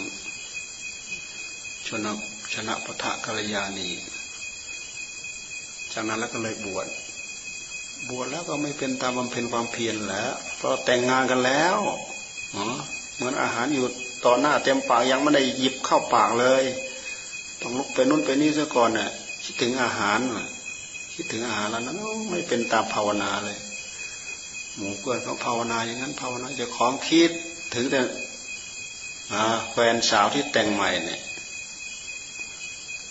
[1.88, 2.12] ชนะ
[2.54, 3.88] ชนะปะทะกัลยาณี
[5.92, 6.86] จากนั้นแล้วก็เลยบวช
[8.10, 11.76] บวชแล้วก็ไม่เป็นตามบำเพ็ญความเพียรแล้วเพราะแต่งงานกันแล้ว
[13.14, 13.86] เหมือนอาหารอยู่
[14.24, 16.62] ต่อหน้าเต็มปากยังไม่ได้หยิบเข้าปากเลย
[17.60, 19.10] ต้องลุกไปนู่นไปนี่ซะก่อนน่ะ
[19.44, 20.18] คิดถึงอาหาร
[21.14, 21.98] คิดถึงอาหารแล้วนั้น
[22.30, 23.58] ไม่เป็นตามภาวนาเลย
[24.76, 27.30] หมู่เพื่อนเขาภาวนาอย่างนั้นภาวนาจะของคิด
[27.74, 28.00] ถึงแต่
[29.72, 31.20] แฟนสาวที่แต่งใหม่เนี่ย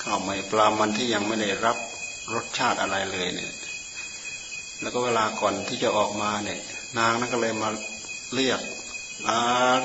[0.04, 1.78] ข้าวใหม่ปลามันที่ยังไม่ได้รับ
[2.34, 3.54] รสชาติอะไรเลยเนี่ย
[4.82, 6.60] แล้วก็เวลาก่อนที่จะออกมาเนี่ย
[6.98, 7.70] นางนั่นก็เลยมา
[8.36, 8.60] เรียก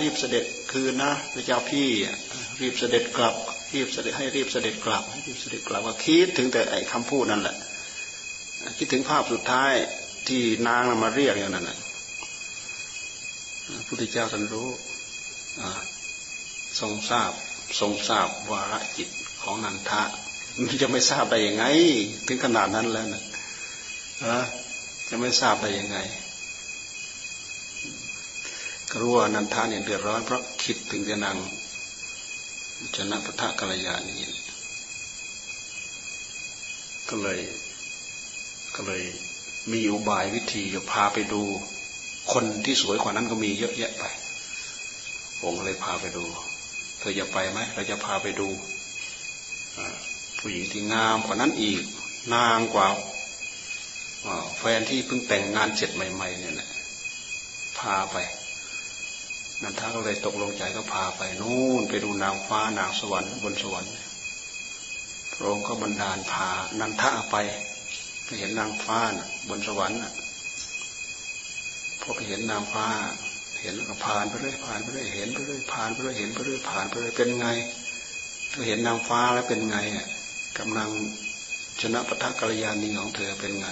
[0.00, 1.88] รีบเสด็จคืนนะพระเจ้าพี่
[2.60, 3.34] รีบเสด็จกลับ
[3.74, 7.56] รีบเสด็จให้รีบเสด็จกลับให้รีบเสด็จกลับว่าคิดถึงแต่ไอ้คำพูดนั่นแหละ
[8.78, 9.72] คิดถึงภาพสุดท้าย
[10.30, 11.78] ที่นางมาเรียกอย่างนั้นนะ
[13.86, 14.68] พุทธเจ้าท่านรู้
[16.80, 17.32] ทรงทราบ
[17.80, 19.08] ทรงทราบวาระจิต
[19.42, 20.02] ของนันทะ
[20.56, 21.64] มันจะไม่ทราบได้ยังไง
[22.26, 23.22] ถึงขนาดนั้นแล้วนะ
[25.08, 25.98] จะไม่ทราบได้ยังไง
[28.90, 31.36] ก็รู้ว่านันทาเนี่ยเดือดร้อนเพราะคิดถึงจะนาง
[32.96, 34.14] ชนะพระทกัลยาณี
[37.08, 37.38] ก็เลย
[38.74, 39.02] ก็เลย
[39.72, 41.42] มีอุบายวิธีจะพาไปดู
[42.32, 44.04] คนที่สวยกว่านั้นก็มีเยอะแยะไป
[45.40, 46.24] ผมก็เลยพาไปดู
[46.98, 48.48] เธอจะไปไหมเราจะพาไปดู
[50.38, 51.82] ผู้หญิงที่งามกว่านั้นอีก
[52.34, 52.88] นางกว่า
[54.58, 56.68] แฟนที่เพิ่งแต่งงานเสร็จใหม่ ๆ เนี่ยนะ
[57.78, 58.16] พาไป
[59.62, 63.92] นันทาก็เลยตกลงใจก็พาไปนู่นไปดูนางฟ้านางสวรรค์บนสวรรค์
[65.34, 66.48] พระองค์ก็บันดาลพา
[66.80, 67.36] นันทาไป
[68.38, 69.98] เห็นนางฟ้านะบนสวรรค์
[72.00, 72.86] พอไปเห็นนางฟ้า
[73.62, 77.48] เห็นแล้วก็ผ่านไปเรื่อยผ่านไปเรื่อยเห็นไปเรื่อยผ่านไปเรื่อยเห็นไปเรื่อยผ่านไปเรื่อยเป็นไง
[78.50, 80.06] เธอเห็นนางฟ้าแล้วเป็นไงอะ
[80.58, 80.90] กำลัง
[81.80, 83.68] ชนะปะทะกัลยาณีของเธอเป็นไง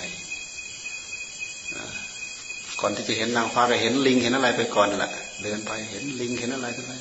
[2.80, 6.92] ก่อนที่จะเห็นนางฟ้าก็เห็นลิงเห็นอะไรไปก่อนแหละเดินไปเห็นลิงเห็นอะไรไป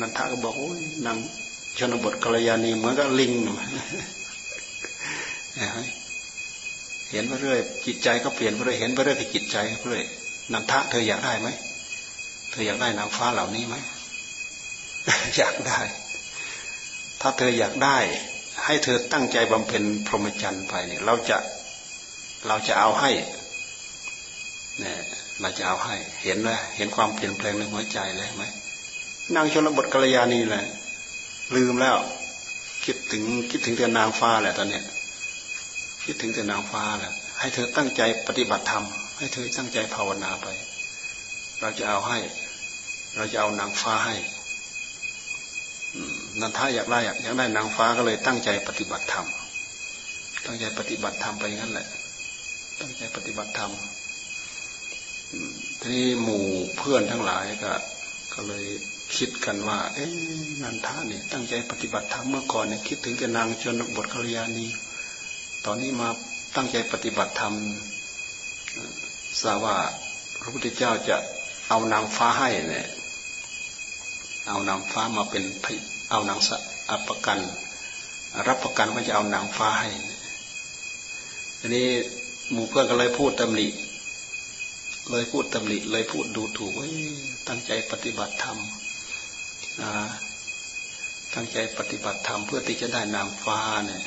[0.00, 1.16] นันทาก็บอกโอ้ยนาง
[1.78, 3.32] ชนบทกัลยาณีเหมือนกับลิง
[5.54, 7.12] เห็นไป
[7.42, 10.04] เรื่อยจิตใจก็เปลี่ยนไปเรื่อยเห็นไปเรื่อยจิตใจไปเรื่อย
[10.52, 11.48] นันทะเธออยากได้ไหม
[12.50, 13.76] เธออยากได้นางฟ้าเหล่านี้ไหม
[15.36, 15.80] อยากได้
[17.20, 17.98] ถ้าเธออยากได้
[18.64, 21.38] ให้เธอตั้งใจบำเพ็ญพรหมจรรย์ไปเนี่ย เราจะ
[22.46, 23.10] เราจะเอาให้
[24.80, 24.96] เนี่ย
[25.40, 28.44] เราจะเอาให้ เห็นไหมเห็นความเปลี่ยนแปลงในหัวใจเลยไหม
[29.34, 30.64] นางชนบทกัลยาณีแหละ
[31.56, 31.96] ลืมแล้ว
[32.84, 34.84] คิดถึงคิดถึงแต่นางฟ้าแหละตอนเนี้ย
[36.04, 38.84] คิดถึงแต่นางฟ้าแหละให้เธอตั้งใจปฏิบัติธรรม
[39.18, 40.46] ให้เธอตั้งใจภาวนาไป
[41.60, 42.18] เราจะเอาให้
[43.16, 44.16] เราจะเอานางฟ้าให้
[46.40, 49.26] นันทาอยากได้อยากได้นางฟ้าก็เลยตั้งใจปฏิบัติธรรม
[50.46, 51.88] ตั้งใจปฏิบัติธรรมไปงั้นแหละ
[52.80, 53.72] ตั้งใจปฏิบัติธรรม
[55.80, 56.44] ทีนี้หมู่
[56.76, 57.72] เพื่อนทั้งหลายก็
[58.34, 58.64] ก็เลย
[59.16, 60.10] คิดกันว่า เอ๊ะ
[60.62, 64.66] นันทาเนี่ยตั้งใจปฏิบัติธรรมเมื่อก่อนเนี่ยคิดถึงแต่นางชนบทกัลยาณี
[65.68, 66.08] ตอนนี้มา
[66.56, 67.54] ตั้งใจปฏิบัติธรรม
[69.42, 69.76] ทราบว่า
[70.40, 71.16] พระพุทธเจ้าจะ
[71.68, 72.86] เอานางฟ้าให้เนี่ย
[74.48, 75.44] เอานางฟ้ามาเป็น
[76.10, 76.56] เอานางสะ
[77.08, 77.38] ประกัน
[78.48, 79.90] รับประกันว่าจะเอานางฟ้าให้
[81.58, 81.88] ทีนี้
[82.52, 83.66] หมู่เพื่อนก็เลยพูดตำหนิ
[85.10, 86.72] เลยพูดตำหนิเลยพูดดูถูก
[87.48, 88.58] ตั้งใจปฏิบัติธรรม
[91.34, 94.04] ตั้งใจปฏิบัติธรรมเพื่อที่จะได้นางฟ้าเนี่ย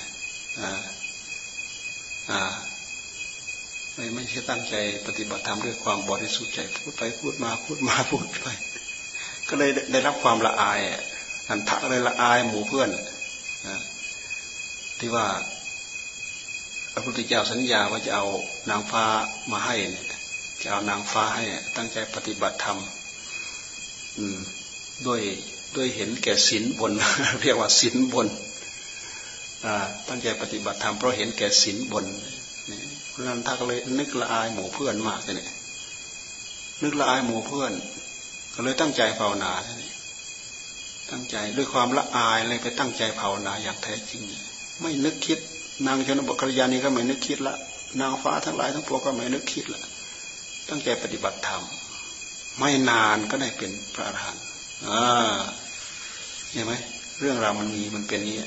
[3.93, 4.75] ไม่ไม่ใช่ตั้งใจ
[5.07, 8.47] ปฏิบัติธรรมด้วยความบริสุทธิ์ใจพูดไปพูดมาพูดมาพูดไป
[9.49, 10.79] ก็เลยได้รับความละอาย
[11.49, 12.89] อันทะเลยละอายหมู่เพื่อน
[14.99, 15.27] ที่ว่า
[16.91, 18.25] พระพุทธเจ้าสัญญาว่าจะเอา
[18.69, 19.03] นางฟ้า
[19.51, 19.75] มาให้
[20.61, 21.43] จะเอานางฟ้าให้
[21.75, 22.77] ตั้งใจปฏิบัติธรรม
[25.07, 25.21] ด้วย
[25.75, 26.93] ด้วยเห็นแก่ศีลบน
[27.41, 28.27] เรียกว่าศีลบน
[30.07, 32.05] ตั้งใจปฏิบัติธรรมเพราะเห็นแก่ศีลบน
[33.09, 35.47] เพราะนั้นทก็เลยนึกละอายหมู่เพื่อนมากเลย
[36.83, 37.71] นึกละอายหมู่เพื่อน
[38.53, 39.93] ก็เลยตั้งใจภาวนาเนี่ย
[41.11, 44.21] ตั้งใจด้วยความละอายเลยไปตั้งใจภาวนาอย่างแท้จริง
[44.81, 45.39] ไม่นึกคิด
[45.85, 47.55] นางชนบทกัลยาณีก็ไม่นึกคิดละ
[47.99, 49.81] นางฟ้าทั้งหลายทั้งปวงก็ไม่นึกคิดละ
[50.69, 51.63] ตั้งใจปฏิบัติธรรม
[52.59, 54.43] ไม่นานก็ได้เป็นพระอรหันต์
[54.87, 55.37] อ่า
[56.51, 56.73] เห็นไหม
[57.19, 58.37] เรื่องราวมันมีมันเป็นนี้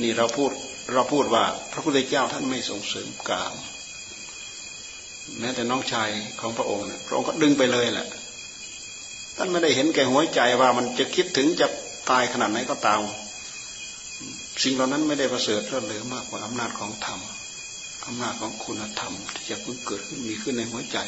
[0.00, 0.50] นี่เราพูด
[0.92, 3.54] เราพูดว่า พระพุทธเจ้าท่านไม่ส่งเสริมกาม
[5.38, 8.06] แม้แต่น้องชายของพระองค์พระองค์ก็ดึงไปเลยแหละ
[9.36, 11.66] ท่านไม่ได้เห็นแก่หัวใจว่ามันจะคิดถึงจะ
[12.10, 13.00] ตายขนาดไหนก็ตาม
[14.62, 17.20] สิ่งเหล่านั้นไม่ได้ประเสริฐเลิศเลอมากกว่าอำนาจของธรรม
[18.06, 20.98] อำนาจของคุณธรรม ที่จะเพิ่งเกิดขึ้นมีขึ้นในหัวใจ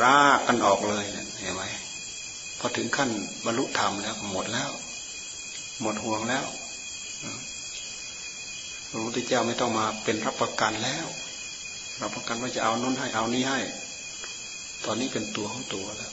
[0.00, 1.62] รากกันออกเลยเนี่ยเห็นไหม
[2.58, 3.10] พอถึงขั้น
[3.44, 4.70] บรรลุธรรมแล้วหมดแล้ว
[5.82, 6.44] หมดห่วงแล้ว
[8.90, 11.06] พระพุทธเจ้าไม่ต้องมาเป็นรับประกันแล้ว
[12.02, 13.60] รับประกันว่าจะเอาน้นให้เอานี้ให้
[14.84, 16.12] ตอนนี้เป็นตัวของตัวแล้ว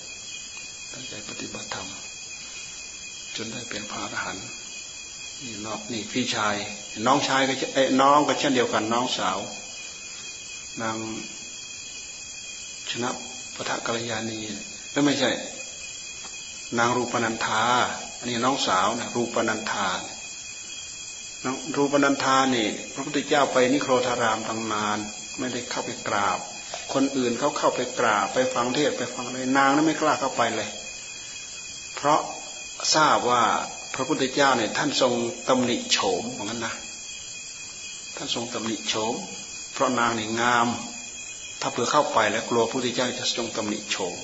[0.92, 1.88] ตั้งใจปฏิบัติธรรม
[3.36, 4.48] จนได้เป็นพระอรหันต์
[5.44, 6.56] นี่น้องนี่พี่ชาย
[7.06, 9.40] น้องชายก็เอ้น้องก็เช่นเดียวกันน้องสาว
[10.82, 10.98] นาง
[12.92, 13.10] ชนะ
[13.56, 14.40] ปะทะกัลยาณี
[14.94, 15.30] ก็ไม่ใช่
[16.78, 17.64] นางรูปนันธา
[18.18, 19.88] อันนี้น้องสาวนะรูปนันธา
[21.76, 24.98] รูปนันธานี่พระพุทธเจ้าไปนิโครธารามตั้งนาน
[25.40, 26.40] ไม่ได้เข้าไปกราบ
[26.94, 30.70] คนอื่นเขาเข้าไปกราบ ไปฟังเทศไปฟังเลยนางนั้นไม่กล้าเข้าไปเลย
[31.96, 32.22] เพราะ
[32.96, 33.44] ทราบว่า
[33.96, 35.14] พระพุทธเจ้าเนี่ยท่านทรง
[35.50, 36.74] ตำหนิโฉมเหมือนกันนะ
[38.16, 39.14] ท่านทรงตำหนิโฉม
[39.74, 40.68] เพราะนางนี่งาม
[41.62, 44.16] ถ้าเผื่อเข้าไปแล้วกลัวพระพุทธเจ้าจะทรงตำหนิโฉม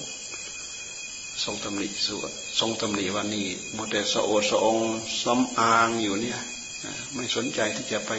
[1.44, 4.76] ทรงตำหนิสวดทรงตำหนิว่านี่โมเดสโอสอง
[5.22, 6.40] ซ้ำอางอยู่เนี่ย
[7.16, 8.12] ไม่สนใจที่จะไป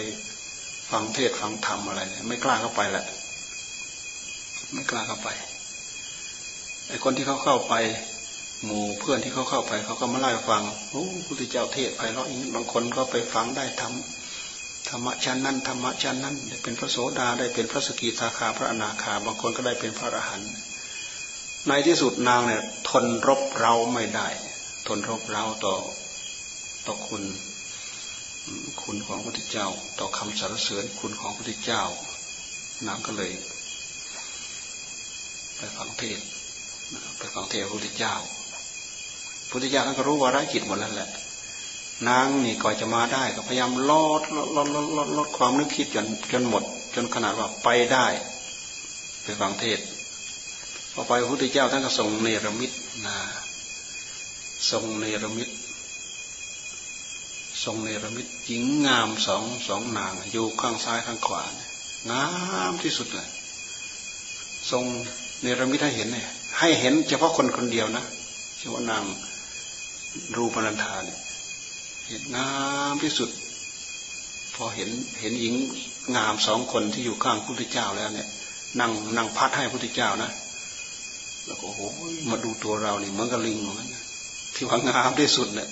[0.91, 3.05] ฟังเทศฟังธรรมอะไรไม่กล้าเข้าไปแหละ
[4.73, 5.29] ไม่กล้าเข้าไป
[6.89, 7.75] ไอ้คนที่เขาเข้าไป
[8.65, 20.53] หมู่เพื่อนที่เขาเข้าไปเขาก็มาเล่าฟังโอ้พุทธเจ้าเทศไปแล้วอย่างนี้บางคนก็ไปฟังได้ทำธรรมะชั้นนั้นธรรมะชั้นนั้นได้เป็นพระโสดาได้เป็นพระสกิทาคาพระอนาคา บางคนก็ได้เป็นพระอรหันต์
[21.69, 24.29] ในที่สุดนางเนี่ยทนรบเราไม่ได้
[24.87, 25.77] ทนรบเราต่อ
[26.87, 27.23] ต่อคุณ
[28.85, 29.69] คุณของพระพุทธเจ้า
[29.99, 31.83] ต่อคำสรรเสริญคุณของพระพุทธเจ้า
[32.87, 33.33] นางก็เลย
[35.57, 36.21] ไปฟังเทศ
[37.19, 38.15] ไปฟังเทศพระพุทธเจ้า
[39.51, 41.11] พุทธเจ้าท่านก็รู้วาระจิตหมดแล้วแหละ
[42.09, 46.63] นางนี่ก่อนจะมาได้ก็พยายามลดลดลดลดลดลดความนึกคิดจนจนหมด
[46.95, 48.07] จนขนาดว่าไปได้
[49.23, 49.79] ไปฟังเทศ
[50.93, 52.73] พอไปพระพุทธเจ้าท่านก็ทรงเนรมิต
[53.07, 53.17] นะ
[54.71, 55.49] ทรงเนรมิต
[57.65, 61.45] ทรงเนรมิตหญิงงามสองสองนางอยู่ข้างซ้ายข้างขวา
[62.11, 62.25] งา
[62.71, 63.29] มที่สุดเลย
[64.71, 64.85] ทรง
[65.43, 68.05] เนรมิตให้เห็นเนี่ยให้เห็นเฉพาะคนคนเดียวนะ
[68.59, 69.05] ชื่อว่านาง
[70.37, 71.19] รูปนันธาเนี่ย
[72.09, 72.51] เห็นงา
[72.93, 73.31] มที่สุด
[74.55, 75.55] พอเห็นเห็นหญิง
[76.17, 78.29] งามสองคนที่อยู่ข้างพระพุทธเจ้าแล้วเนี่ย
[78.81, 80.31] นั่งนั่งพัดให้พระพุทธเจ้านะ
[81.47, 81.81] แล้วก็โอ้โห
[82.31, 83.89] มาดูตัวเราเนี่ยเหมือนกับลิงเหมือนกัน
[84.55, 85.69] ที่ว่างามที่สุดเนี่ย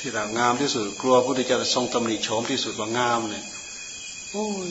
[0.00, 3.44] ที่เรางามที่สุด กลัวพระพุทธเจ้าทรงตำหนิโฉมที่สุดว่างามเนี่ย
[4.30, 4.68] โอ้ย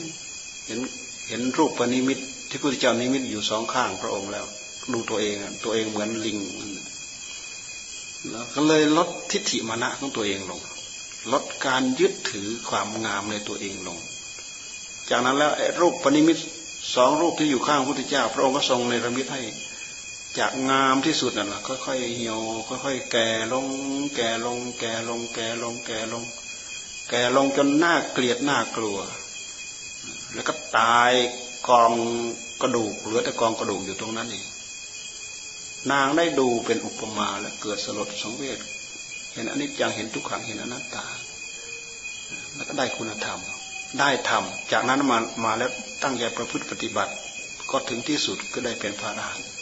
[0.66, 0.80] เห็น
[1.28, 4.46] เห็นรูปปณิมิตที่พระพุทธเจ้านิมิตอยู่สองข้างพระองค์แล้ว
[4.92, 6.38] ดูตัวเองตัวเองเหมือนลิง
[8.30, 10.60] แล้วก็เลยลดทิฏฐิมานะของตัวเองลง
[11.32, 13.98] ลดการยึดถือความงามในตัวเองลง
[15.10, 16.38] จากนั้นแล้วรูปปณิมิต
[16.94, 19.42] สองรูปที่อยู่ข้างพระพุทธเจ้า พระองค์ก็ทรงในระมิตให้
[20.38, 23.66] จากงามที่สุดนั่นแหละค่อยๆเหี่ยวค่อยๆแก่ลง
[24.14, 26.24] แก่ลง แก่ลง แก่ลง แก่ลง
[27.08, 28.98] แก่ลงจนหน่าเกลียดหน่ากลัว
[30.34, 31.12] แล้วก็ตาย
[31.68, 31.92] กอง
[32.62, 34.46] กระดูกเหลือแต่กองกระดูกอยู่ตรงนั้นเอง
[35.90, 38.58] นางได้ดูเป็นอุปมาแล้วเกิดสลดสังเวช
[39.32, 41.06] เห็นอนิจจังเห็นทุกขังเห็นอนัตตา
[42.54, 43.40] แล้วก็ได้คุณธรรม
[43.98, 45.70] ได้ธรรม จากนั้นมามาแล้ว
[46.02, 47.12] ตั้งใจประพฤติปฏิบัติ
[47.70, 49.57] ก็ถึงที่สุดก็ได้เป็นพระอรหันต์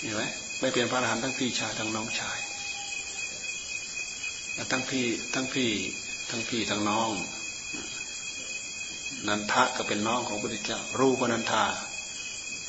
[0.00, 0.22] เห็นไหม
[0.60, 2.38] ไม่เป็นพระอรหันต์ทั้งพี่ชายทั้งน้องชาย
[4.72, 5.70] ทั้งพี่ทั้งพี่
[6.30, 7.10] ทั้งพี่ทั้งน้อง
[9.28, 11.64] นันทะก็เป็นน้องของพระพุทธเจ้า รูปนันทา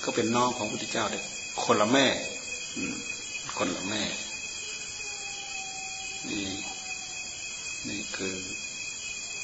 [0.03, 1.23] ก็เป็นน้องของพระพุทธเจ้าเด็ก
[1.63, 2.07] คนละแม่
[3.57, 4.03] คนละแม่
[6.29, 6.47] นี่
[7.87, 8.35] นี่คือ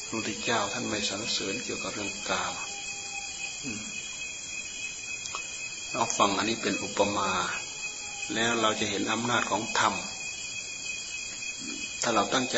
[0.06, 2.54] พระพุทธเจ้าท่านไม่สรรเสริญเกี่ยวกับเรื่องกาม
[5.92, 7.32] เราฟังอันนี้เป็นอุปมา
[8.34, 9.94] แล้วเราจะเห็นอำนาจของธรรม
[12.02, 12.58] ถ้าเราตั้งใจ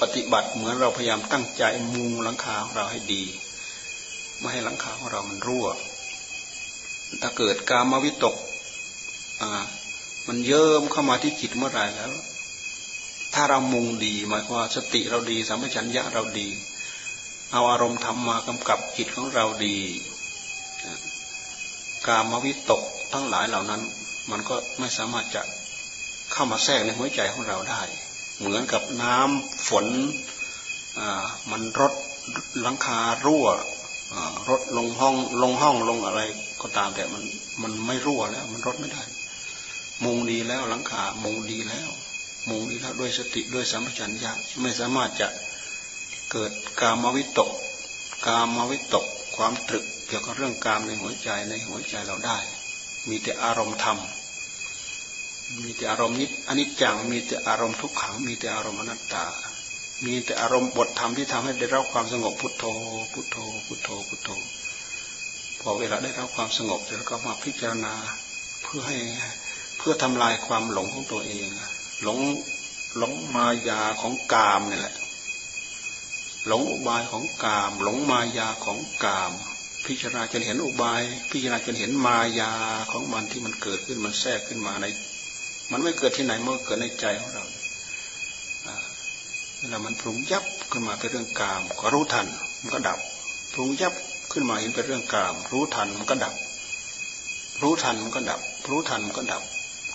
[0.00, 3.22] ปฏิบัติเหมือนเราพยายามตั้งใจมุงหลังคาของเราให้ดี
[4.38, 5.66] ไม่ให้หลังคาของเรามันรั่ว
[7.20, 8.36] ถ้าเกิดกามวิตก
[10.28, 12.12] มันเยิ้มเข้ามาที่จิตเมื่อไหร่แล้ว
[13.34, 16.48] ถ้าเรามุงดีหมายความว่าสติเราดีสัมปชัญญะเราดี
[17.52, 19.76] เอาอารมณ์ธรรมมากำกับจิตของเราดี
[22.06, 23.82] กามวิตกทั้งหลายเหล่านั้น
[24.30, 25.42] มันก็ไม่สามารถจะ
[26.32, 27.82] เข้ามาแทรกในหัวใจของเราได้
[28.38, 29.86] เหมือนกับน้ำฝน
[31.50, 31.94] มันรด
[32.62, 33.46] หลังคารั่ว
[34.48, 36.20] รถลงห้องลงห้องลงอะไร
[36.60, 37.22] ก็ตามแต่มัน
[37.62, 39.02] มันไม่รั่วแล้ว มันรถไม่ได้
[40.04, 41.90] มุงดีแล้วหลังคามุงดีแล้ว
[42.48, 45.28] มุงดีแล้วด้วยสติด้วยสัมปชัญญะไม่สามารถจะ
[46.32, 47.50] เกิดกามวิตก
[48.26, 49.06] กามวิตก
[49.36, 52.38] ความตรึกเกี่ยวกับเรื่องกามในหัวใจในหัวใจเราได้
[53.08, 53.98] มีแต่อารมณ์ธรรม
[55.62, 59.26] มีแต่อารมณ์นิดอนิจจัง มีแต่อารมณ์ทุกขัง มีแต่อารมณ์อนัตตา
[60.06, 62.64] มีแต่อารมณ์บทธรรมที่ทำให้ได้รับความสงบพุทโธ
[63.12, 63.36] พุทโธ
[63.66, 64.30] พุทโธ พุทโธ
[65.60, 67.94] พอเวลาได้รับความสงบแล้วก็มาพิจารณา
[68.62, 68.98] เพื่อให้
[69.78, 71.46] เพื่อทำลายความหลงของตัวเอง
[72.02, 72.18] หลง
[72.98, 74.94] หลงมายาของกามนี่แหละ
[76.46, 79.32] หลงอุบายของกาม หลงมายาของกาม
[79.86, 82.52] พิจารณาจนเห็นอุบาย พิจารณาจนเห็นมายา
[82.92, 84.86] ของมันที่มันเกิดขึ้นมันแทรกขึ้นมาใน
[85.72, 87.44] มันไม่เกิดที่ไหนมันเกิดในใจของเรา
[89.58, 92.26] เวลามันปรุงยับขึ้นมาเป็นเรื่องกาม ก็รู้ทัน
[92.62, 92.98] มันก็ดับ
[93.54, 93.94] ปรุงยับ
[94.32, 96.34] ขึ้นมาเห็นเป็นเรื่องกาม รู้ทันมันก็ดับ
[97.62, 99.42] รู้ทันมันก็ดับ รู้ทันมันก็ดับ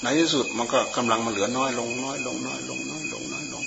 [0.04, 3.64] ในที่สุดมันก็กำลังมันเหลือน้อยลงน้อยลงน้อยลงน้อยลงน้อยลง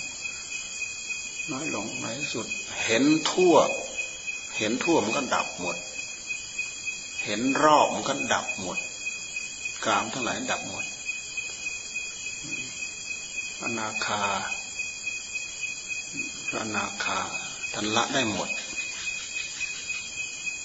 [1.53, 2.47] น้อยลงในที่สุด
[2.85, 3.55] เห็นทั่ว
[4.59, 5.77] เห็นทั่วมันก็ดับหมด
[7.25, 8.79] เห็นรอบมันก็ดับหมด
[9.85, 10.85] กามทั้งหลายดับหมด
[13.63, 14.23] อนาคา
[16.61, 17.19] อนาคา
[17.75, 18.49] ทันละได้หมด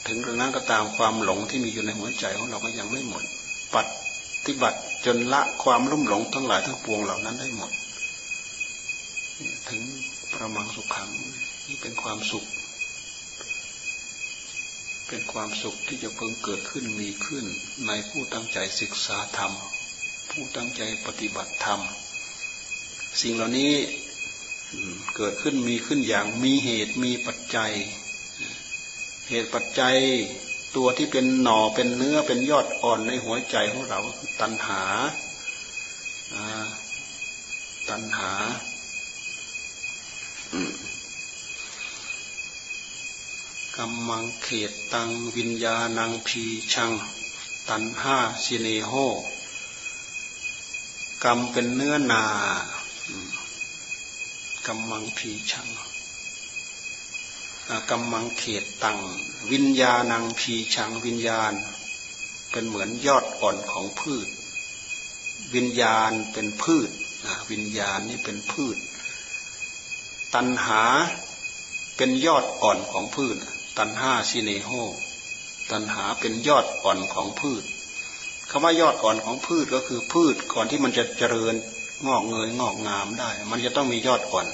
[0.07, 3.23] ถึงกระนั้นก็ตามความหลงที่มีอยู่ในหัวใจของเราก็ยังไม่หมด
[3.73, 3.87] ปัด
[4.45, 7.71] ฏิบัติจนละความรุ่มหลงทั้งหลายทั้งปวงเหล่านั้นได้หมด
[9.69, 9.81] ถึง
[10.33, 11.09] ประมังสุขขัง
[11.67, 12.45] นี่เป็นความสุข
[15.07, 17.45] เป็นความสุขที่จะเพิ่งเกิดขึ้นมีขึ้น
[17.87, 19.51] ในผู้ตั้งใจศึกษาธรรม
[20.31, 21.79] ผู้ตั้งใจปฏิบัติธรรม
[23.21, 23.73] สิ่งเหล่านี้
[25.15, 27.73] เกิดขึ้นมีขึ้นอย่างมีเหตุมีปัจจัย
[29.29, 29.97] เหตุปัจจัย
[30.75, 33.99] ตัวที่เป็นหน่อเป็นเนื้อเป็นยอดอ่อนในหัวใจของเรา
[34.41, 34.83] ตัณหา
[37.89, 38.31] ตัณหา
[43.79, 46.91] กำมังเขตตังวิญญาณังพีชัง
[47.69, 48.93] ตันห้าสิเนโห
[51.23, 52.23] กรรมเป็นเนื้อนา
[54.67, 55.67] กำมังพีชัง
[57.89, 58.99] กำมังเขตตัง
[59.51, 61.53] วิญญาณังพีชังวิญญาณ
[62.51, 64.27] เป็นเหมือนยอดอ่อนของพืช
[65.55, 66.89] วิญญาณเป็นพืช
[67.51, 68.77] วิญญาณนี่เป็นพืช
[70.33, 70.83] ตันหา
[71.97, 73.37] เป็นยอดอ่อนของพืช
[73.77, 74.71] ตันห้าสิเนโฮ
[75.71, 77.63] ตันหาเป็นยอดอ่อนของพืช
[78.49, 81.53] คำว่ายอดอ่อนของพืชก็คือพืชก่อนที่มันจะเจริญ
[82.07, 84.47] งอกเงยงอกงามได้ มันจะต้องมียอดอ่อน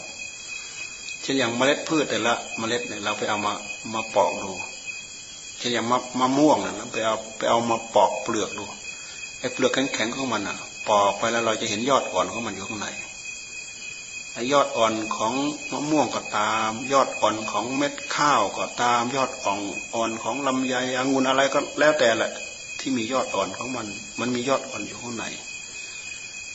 [1.22, 3.53] เช่นอย่างเมล็ดพืชแต่ละเมล็ดเนี่ยเราไปเอามา
[3.93, 4.51] มาปอกดู
[5.57, 8.63] เช่นอย่างมะมะม่วงเนี่ยไปเอาไปเอามาปอกเปลือกดู
[9.39, 10.57] ไอ้เปลือกแข็งๆของมันอะ
[10.89, 12.88] ปอกไปแล้วเราจะเห็นยอดอ่อนของมันอยู่ข้างใน
[14.51, 15.34] ยอดอ่อนของ
[15.71, 19.59] มะม่วงก็ตาม ยอดอ่อนของเม็ดข้าวก็ตาม ยอดอ่อน
[19.95, 22.32] อ่อนของลำไยองุ่นอะไรก็แล้วแต่แหละ
[22.79, 23.88] ที่มียอดอ่อนของมัน
[24.19, 25.25] มันมียอดอ่อนอยู่ข้างใน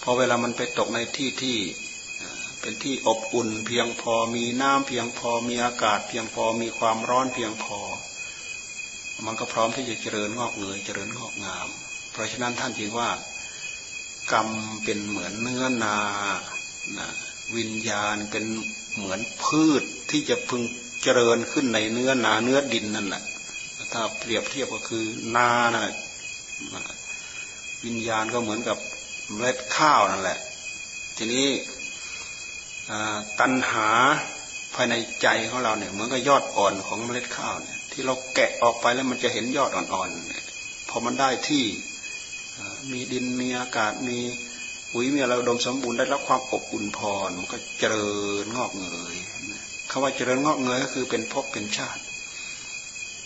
[0.03, 1.57] พอเวลามันไปตกในที่ที่
[2.61, 7.79] เป็นที่อบอุ่น เพียงพอมีน้ำเพียงพอมีอากาศ เพียงพอมีความร้อนเพียงพอ
[9.27, 11.69] มันก็พร้อมที่จะเจริญงอกเงยเจริญงอกงาม
[12.13, 13.11] เพราะฉะนั้นท่านจึงว่า
[14.33, 14.49] กรรม
[14.85, 15.97] เป็นเหมือนเนื้อนา
[16.99, 17.09] นะ
[17.57, 18.45] วิญญาณเป็น
[18.97, 20.63] เหมือนพืชที่จะพึง
[21.03, 23.23] เจริญขึ้นในเนื้อนาเนื้อดินนั่นแหละ
[23.93, 25.05] ถ้าเปรียบเทียบก็คือ
[25.37, 25.83] นานะ
[27.85, 28.79] วิญญาณก็เหมือนกับ
[29.35, 30.39] เมล็ดข้าวนั่นแหละ
[31.17, 31.47] ทีนี้
[33.41, 33.89] ตัณหา
[34.75, 41.65] ภายในใจของเราเนี่ยเหมือนกับยอดอ่อนของเมล็ดข้าวเนี่ยที่เราแกะออกไปแล้วมันจะเห็นยอดอ่อนๆพอมันได้ที่
[42.93, 44.19] มีดินมีอากาศมี
[44.99, 48.09] ปุ๋ยมีอะไรดมสมบูรณ์ได้รับความอบอุ่นพรมันก็เจริ
[48.43, 49.17] ญงอกเงย
[49.91, 52.03] คำว่าเจริญงอกเงยก็คือเป็นภพเป็นชาติ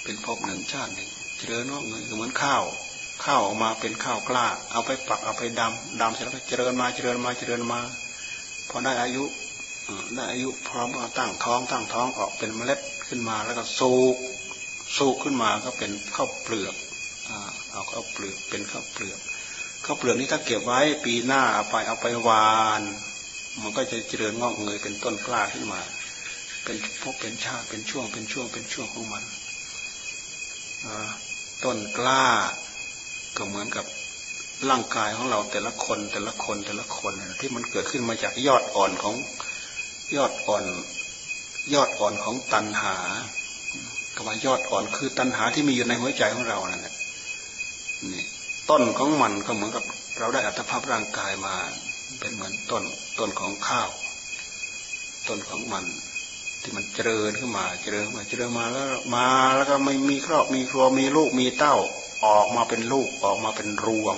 [0.04, 2.62] เป็นภพหนึ่งชาติหนึ่งเจริญงอกเงยเหมือนข้าว
[3.24, 7.80] ข้าวออกมาเป็นข้าวกล้า เอาไปปักเอาไปดำดำเสร็จแล้วก็เจริญมาเจริญมาเจริญมา
[8.68, 9.24] พอได้อายุ
[10.14, 14.16] ได้อายุพร้อมตั้งท้องตั้งท้องออกเป็นเมล็ดขึ้นมาแล้วก็สูก
[14.98, 16.74] สูกขึ้นมาก็เป็นข้าวเปลือก
[17.72, 19.20] เอาข้าวเปลือกเป็นข้าวเปลือก
[19.84, 22.82] ข้าวเปลือกนี้ถ้าเก็บไว้ปีหน้าเอาไปเอาไปวาน
[23.62, 25.80] มันก็จะเจริญงอกเงยเป็นต้นกล้าขึ้นมา
[26.64, 29.24] เป็นพวกเป็นชาติเป็นช่วงเป็นช่วงเป็นช่วงของมัน
[31.64, 32.26] ต้นกล้า
[33.36, 33.84] ก็เหมือนกับ
[34.70, 39.14] ร่างกายของเราแต่ละคนแต่ละคนแต่ละคนที่มันเกิดขึ้นมาจากยอดอ่อนของ
[40.16, 40.64] ยอดอ่อน
[41.74, 42.96] ยอดอ่อนของตันหา
[44.14, 46.94] คำว่ายอดอ่อนคือตันหาที่มีอยู่ในหัวใจของเรานั่นแหละ
[48.12, 48.24] นี่
[48.70, 49.84] ต้นของมันก็เหมือนกับ
[50.18, 51.54] เราได้อัตภาพร่างกายมา
[52.20, 52.82] เป็นเหมือนต้น
[53.18, 53.90] ต้นของข้าว
[55.28, 55.84] ต้นของมัน
[56.62, 61.76] ที่มันเจริญขึ้นมา เจริญมาเจริญมาแล้วมาแล้วก็ไม่มีครอบมีครัวมีลูกมีเต้า
[62.26, 64.16] ออกมาเป็นลูกออกมาเป็นรวง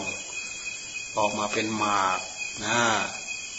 [1.19, 2.19] ออกมาเป็นหมาก
[2.65, 2.79] นะ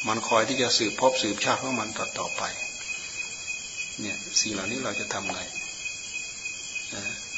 [0.07, 2.43] มันคอยที่จะสืบพบสืบชาติของมันต่อต่อไป
[3.99, 5.39] เนี่ยสิ่งเหล่านี้เราจะทำไง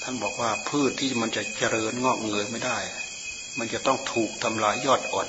[0.01, 2.78] ท่านบอกว่าพืชที่มันจะเจริญงอกเงยไม่ได้
[3.58, 5.28] มันจะต้องถูกทำลายยอดอ่อน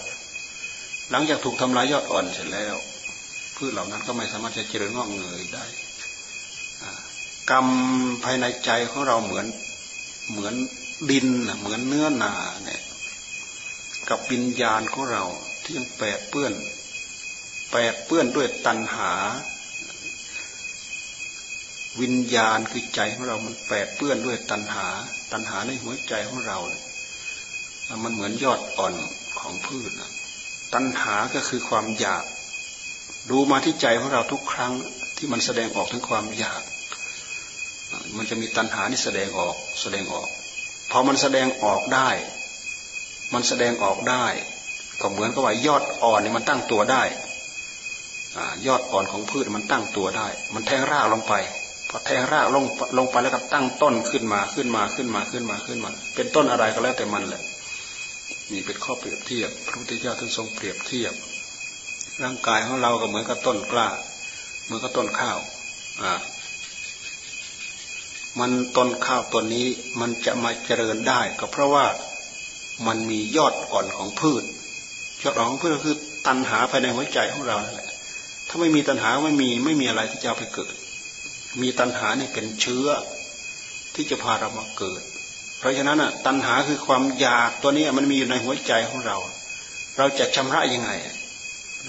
[1.11, 2.77] หลังจากถูกทำลายยอดอ่อนเสร็จแล้ว
[3.57, 5.65] พืชเหล่านั้นก็ไม่สามารถจะเจริญงอกเงยได้
[7.51, 7.67] กรรม
[8.25, 9.47] ภายในใจของเราเหมือน
[10.31, 10.55] เหมือน
[11.11, 11.27] ดิน
[11.61, 12.83] เหมือนเนื้อนาเนี่ย
[14.09, 15.25] กับวิญญาณของเรา
[15.63, 16.53] ที่ยังแปดเปื้อน
[17.73, 19.13] แปดเปื้อนด้วยตัณหา
[22.01, 24.89] วิญญาณคือใจของเรา มันแปดเปื้อนด้วยตัณหา
[25.33, 26.83] ตัณหาในหัวใจของเราเนี่ย
[28.05, 28.95] มันเหมือนยอดอ่อน
[29.41, 29.91] ของพืช
[30.75, 32.25] ตัณหาก็คือความอยาก
[33.31, 34.73] ดูมาที่ใจของเราทุกครั้ง
[35.17, 36.63] ที่มันแสดงออกถึงความอยาก
[38.17, 40.29] มันจะมีตัณหาที่แสดงออกแสดงออก
[40.91, 42.11] พอมันแสดงออกได้
[43.35, 44.27] มันแสดงออกได้
[45.01, 47.03] ก็เหมือนกับว่ายอดอ่อนนี่มันตั้งตัวได้
[48.67, 51.35] ยอดอ่อนของพืชมันตั้งตัวได้ มันแทงรากลงไป
[51.89, 52.65] พอแทงรากลง
[52.99, 57.43] ลงไปแล้วก็ตั้งต้นขึ้นมาขึ้นมาขึ้นมาขึ้นมาขึ้นมา เป็นต้นอะไรก็แล้วแต่มันแหละ
[58.53, 61.15] นี่เป็นข้อเปรียบเทียบ พระพุทธเจ้าท่านทรงเปรียบเทียบ
[62.23, 63.89] ร่างกายของเราก็เหมือนกับต้นกล้า
[64.65, 65.39] เหมือนกับต้นข้าว
[66.03, 66.13] อ่า
[68.41, 69.67] มันต้นข้าวต้นนี้
[70.01, 71.87] มันจะมาเจริญได้ก็เพราะว่า
[72.87, 74.45] มันมียอดอ่อนของพืช
[75.23, 77.89] ยอดอ่อนของพืชก็คือตัณหาภายในหัวใจของเราแหละ
[78.49, 80.75] ถ้าไม่มีตัณหาไม่มีไม่มีอะไรที่จะไปเกิด
[81.63, 82.89] มีตัณหาเนี่ยเป็นเชื้อ
[83.95, 85.03] ที่จะพาเรามาเกิด
[85.59, 89.17] เพราะฉะนั้นอะตัณหาคือความอยากตัวนี้มันมีอยู่ในหัวใจของเรา
[89.99, 90.91] เราจะชำระยังไง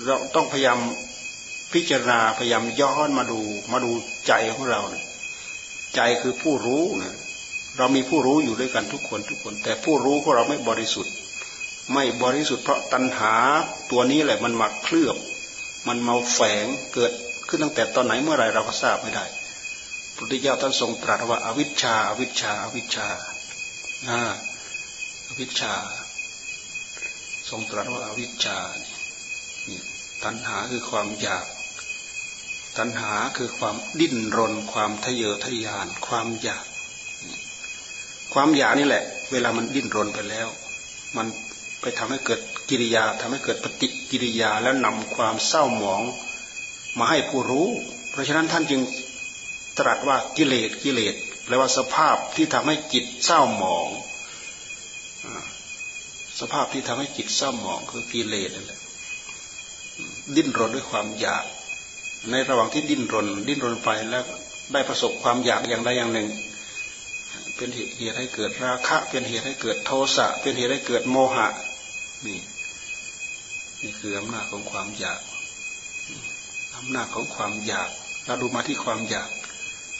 [0.05, 0.79] เราต้องพยายาม
[1.73, 3.39] พิจารณาพยายามย้อนมาดู
[3.71, 3.91] มาดู
[4.27, 5.05] ใจของเราเนี่ย
[5.95, 7.15] ใจคือผู้รู้เนี่ย
[7.77, 11.13] เรามีผู้รู้อยู่ด้วยกันทุกคนทุกคน แต่ผู้รู้ของเราไม่บริสุทธิ์
[11.93, 13.33] ไม่บริสุทธิ์เพราะตัณหา
[13.91, 15.17] ตัวนี้แหละมันมาเคลือบ
[15.87, 17.11] มันมาแฝงเกิด
[17.47, 19.25] ขึ้นตั้งแต่ตอนไหนเมื่อไรเราก็ทราบไม่ได้
[20.15, 23.07] พุทธเจ้าท่านทรงตรัสว่าอาวิชชาอาวิชชาอาวิชชา
[24.05, 24.19] อ่า
[25.39, 25.73] วิชา
[27.49, 28.57] ทรงตรัสว่าอาวิชา
[29.67, 29.79] นี่
[30.23, 31.45] ตัณหาคือความอยาก
[32.77, 36.65] ตัณหาคือความดิ้นรน ความทะเยอทะยาน ความอยาก
[38.33, 40.47] ความอยากนี่แหละ เวลามันดิ้นรนไปแล้ว
[41.17, 41.27] มัน
[41.81, 42.39] ไปทำให้เกิด
[42.69, 46.01] กิริยาทำให้เกิดปฏิกิริยาแล้วนำความเศร้าหมอง
[46.97, 47.67] มาให้ผู้รู้
[48.11, 48.81] เพราะฉะนั้นท่านจึง
[49.79, 51.15] ตรัสว่ากิเลสกิเลส
[51.47, 53.87] แปลว่าสภาพที่ทำให้จิตเศร้าหมอง
[56.39, 58.79] สภาพที่ทำให้จิตเศร้าหมองคือกิเลสนั่นแหละ
[60.35, 61.45] ดิ้นรนด้วยความอยาก
[62.31, 64.23] ในระหว่างที่ดิ้นรน ดิ้นรนไปแล้ว
[64.73, 66.27] ได้ประสบความอยากอย่างใดอย่างหนึ่ง
[67.55, 67.69] เป็น
[67.99, 71.47] เหตุให้เกิดราคะ เป็นเหตุให้เกิดโทสะ เป็นเหตุให้เกิดโมหะ
[72.25, 72.39] นี่
[73.81, 75.19] นี่คืออำนาจของความอยาก
[76.77, 77.89] อำนาจของความอยาก
[78.25, 79.29] เราดูมาที่ความอยาก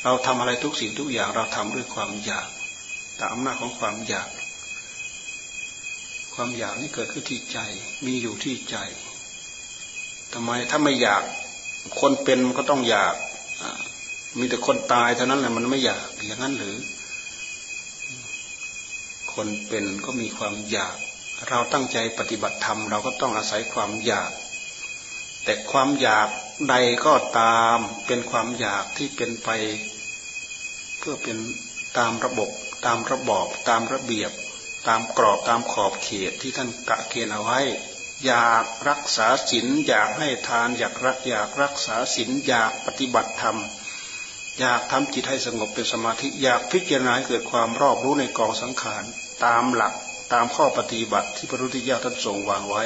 [0.04, 2.50] เราทำอะไรทุกสิ่งทุกอย่างเราทำด้วยความอยาก
[3.20, 4.30] ตามอำนาจของความอยาก
[6.34, 7.60] ความอยากนี่เกิดขึ้นที่ใจ
[8.06, 8.78] มีอยู่ที่ใจ
[10.34, 11.24] ทำไมถ้าไม่อยาก
[12.00, 13.16] คนเป็นก็ต้องอยาก
[14.40, 16.76] มีแต่คนตายเท่านั้นแหละมันไม่อยากอย่างนั้นหรือ
[19.34, 20.96] คนเป็นก็มีความอยาก
[21.50, 24.32] เราตั้งใจปฏิบัติธรรม เราก็ต้องอาศัยความอยาก
[25.50, 26.30] แต่ความอยาก
[26.70, 26.76] ใด
[27.06, 27.78] ก็ตาม
[28.08, 29.50] เป็นความอยากที่เป็นไป
[31.00, 31.38] เพื่อเป็น
[31.98, 32.50] ตามระบบ
[32.86, 34.32] ตามระบอบ ตามระเบียบ
[34.88, 37.60] ตามกรอบตามขอบเขตที่ท่านกะเกณฑ์เอาไว้
[38.26, 43.58] อยากรักษาศีลอยากให้ทานอยากรักอยากรักษาศีลอยากปฏิบัติธรรม
[44.60, 49.04] อยากทำจิตให้สงบเป็นสมาธิอยากพิจารณาเกิดความรอบรู้ในกองสังขาร
[49.46, 49.94] ตามหลัก
[50.34, 52.84] ตามข้อปฏิบัติที่พระพุทธเจ้าท่านทรงวางไว้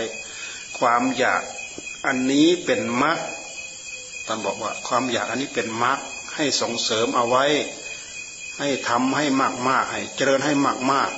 [0.79, 1.43] ความอยาก
[2.05, 3.19] อันนี้เป็นมรรค
[4.25, 5.99] ท่านบอกว่าความอยากอันนี้เป็นมรรค
[6.35, 7.45] ให้ส่งเสริมเอาไว้
[8.59, 11.11] ให้ทำให้มากมากให้เจริญให้มากมาก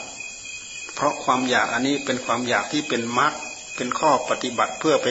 [0.94, 3.34] เพราะความอยากอันนี้เป็นความอยากที่เป็นมรรค
[3.76, 5.08] เป็นข้อปฏิบัติเพื่อไป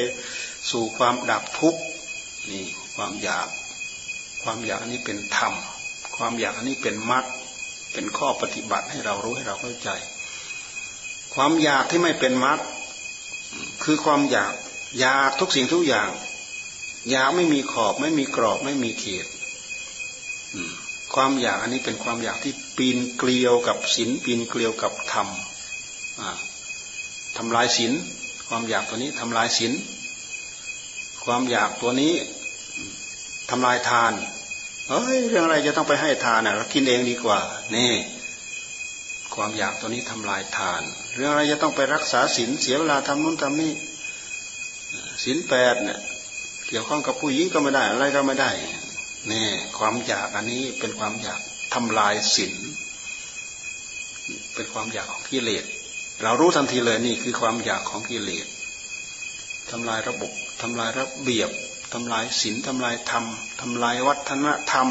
[0.70, 1.81] สู่ความดับทุกข์
[2.51, 2.64] นี่
[2.97, 3.49] ความอยาก
[4.43, 5.55] ความอยากอันนี้เป็นธรรม
[6.16, 7.25] ความอยากอันนี้เป็นมรรค
[7.93, 9.91] เป็นข้อปฏิบัติให้เรารู้ให้เราเข้าใจ
[11.35, 12.59] ความอยากที่ไม่เป็นมรรค
[13.85, 14.53] คือความอยาก
[15.01, 16.11] อยากทุกสิ่งทุกอย่าง
[17.11, 19.26] อยากไม่มีขอบ ไม่มีกรอบ ไม่มีเขต
[21.14, 25.28] ความอยากอันนี้เป็นความอยากที่ปีนเกลียวกับศีลปีนเกลียวกับธรรม
[27.36, 27.93] ทำลายศีล
[28.49, 29.72] ความอยากตัวนี้ทำลายศีล
[31.24, 32.14] ความอยากตัวนี้
[33.51, 34.12] ทำลายทาน
[34.88, 37.40] เฮ้ยเรื่องอะไรจะต้องไปให้ทานเรากินเองดีกว่า
[37.76, 37.93] นี่
[39.34, 40.82] ความอยากตัวนี้ทำลายทาน
[41.16, 43.72] เรื่องอะไรจะต้องไปรักษาศีลเสียเวลาทำนู้นทำนี่
[45.23, 46.01] ศีลแปดเนี่ย
[46.68, 48.51] เกี่ยวข้องกับผู้หญิงก็ไม่ได้ อะไรก็ไม่ได้
[49.31, 49.47] นี่
[49.79, 51.41] ความอยากอันนี้เป็นความอยาก
[51.75, 52.55] ทำลายศีล
[54.55, 55.64] เป็นความอยากของกิเลส
[56.23, 58.47] เรารู้ทันทีเลยนี่คือความอยากของกิเลส
[59.70, 61.51] ทำลายระบบทำลายระเบียบ
[61.93, 63.25] ทำลายศีลทำลายธรรม
[63.61, 64.89] ทำลายวัฒนธรรม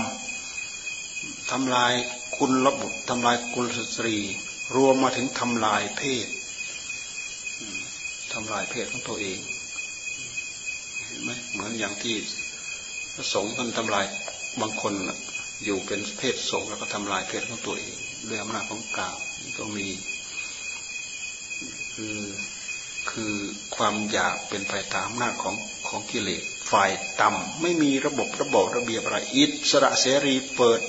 [1.52, 1.94] ทำลาย
[2.38, 4.16] คุณระบบทำลายคุณสตรี
[4.76, 6.28] รวมมาถึงทำลายเพศ
[8.34, 9.40] ทำลายเพศของตัวเอง
[11.62, 12.16] มือนอย่างที่
[13.16, 14.05] พระสงฆ์ท่านทำลาย
[14.62, 14.93] บางคน
[15.66, 17.97] อยู่เป็นเพศสงฆ์แล้วก็ทำลายเพศของตัวเอง
[18.28, 19.18] ด้วยอำนาจของกาว
[19.57, 19.88] ก็มี
[21.93, 22.20] คือ
[23.12, 23.34] คือ
[23.76, 25.55] ความอยากเป็นไปตามอำนาจของ
[25.88, 26.91] ของกิเลสฝ่าย
[27.22, 30.82] ต่ำไม่มีระบบระบบระเบียบอะไรอิสระเสรีเปิด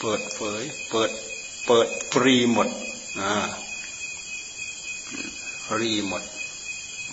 [0.00, 1.10] เปิดเผย เปิด
[1.66, 2.68] เปิดฟรีหมด
[3.20, 3.34] อ่า
[5.66, 6.22] ฟรีหมด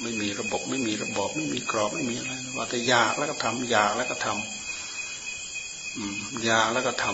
[0.02, 4.38] ไม่มีระบบไม่มีระบบไม่มีกรอบไม่มีอะไรว่าแต่อยากแล้วก็ทำอยากแล้วก็ทำ
[6.46, 7.14] อยากแล้วก็ทำ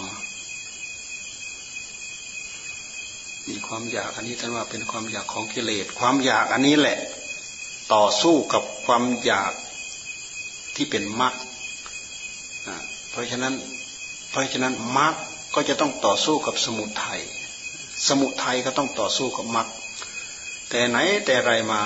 [3.47, 6.99] นี่ความอยากอันนี้ท่านว่าเป็นความอยากของกิเลสความอยากอันนี้แหละ
[7.93, 9.53] ต่อสู้กับความอยาก
[10.75, 11.33] ที่เป็นมรรค
[13.09, 13.53] เพราะฉะนั้น
[14.29, 15.13] เพราะฉะนั้นมรรค
[15.55, 17.21] ก็จะต้องต่อสู้กับสมุทัย
[18.07, 19.67] สมุทัยก็ต้องต่อสู้กับมรรค
[20.69, 21.81] แต่ไหนแต่ไรมา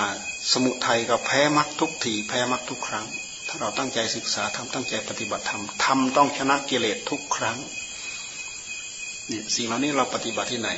[0.52, 3.06] สมุทัยก็แพ้มักทุกทีแพ้มักทุกครั้ง
[3.48, 7.58] ถ้าเราตั้งใจศึกษาทำตั้งใจปฏิบัติธรรมทำต้องชนะกิเลสทุกครั้ง
[9.28, 10.72] เนี่ยสิ่งเหล่านี้เราปฏิบัติที่ไหน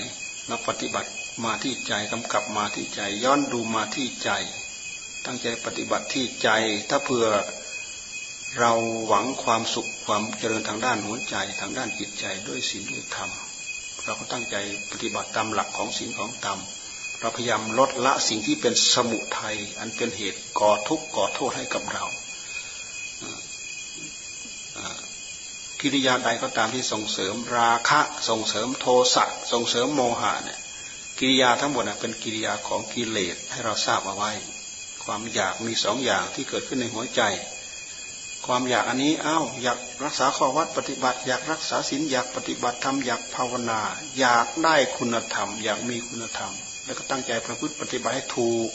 [0.47, 1.09] เราปฏิบัติ
[1.45, 4.29] มาที่ใจกำกับมาที่ใจ ย้อนดูมาที่ใจ
[5.25, 6.49] ตั้งใจปฏิบัติที่ใจ
[6.89, 7.27] ถ้าเผื่อ
[8.59, 8.71] เรา
[9.07, 13.29] หวังความสุขความเจริญทางด้านหัวใจทางด้านจิตใจด้วยศีลด้วยธรรม
[14.05, 14.55] เราก็ตั้งใจ
[14.91, 16.59] ปฏิบัติตามหลักของศีลของธรรม
[17.21, 22.05] เราพยายามลดละสิ่งที่เป็นสมุทัยอันเป็นเหตุก่อทุกข์ก่อโทษให้กับเรา
[25.81, 30.59] กิริยาใดก็ตามที่ส่งเสริมราคะส่งเสริมโทสะส่งเสริมโมหะเนี่ย
[31.19, 34.31] กิริยาทั้งหมดเป็นกิริยาของกิเลสให้เราทราบเอาไว้
[35.03, 37.21] ความอยากมีสองอย่างที่เกิดขึ้นในหัวใจ
[38.45, 43.81] ความอยากอันนี้อ้าวอยากรักษาข้อวัดปฏิบัติ อยากรักษาศีลอยากปฏิบัติธรรมอยากภาวนา
[44.19, 46.53] อยากได้คุณธรรม อยากมีคุณธรรม
[46.91, 48.69] แล้วก็ตั้งใจประพฤติปฏิบัติให้ถูก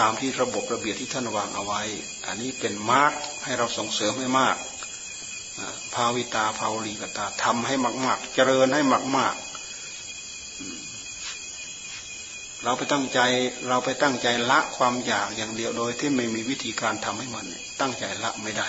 [0.00, 1.82] ตามที่ระบบระเบียบที่ท่านวางเอาไว้
[2.26, 3.12] อันนี้เป็นมาร์ก
[3.44, 4.56] ให้เราส่งเสริมให้มาก
[5.94, 8.82] ภาวิตาภาวลีกตาทำให้มาก ๆ เจริญให้
[9.16, 9.42] มาก ๆ
[12.64, 13.20] เราไปตั้งใจ
[13.68, 17.44] เราไปตั้งใจละความอยากอย่างเดียวโดยที่ไม่มีวิธีการทำให้มัน
[17.80, 18.68] ตั้งใจละไม่ได้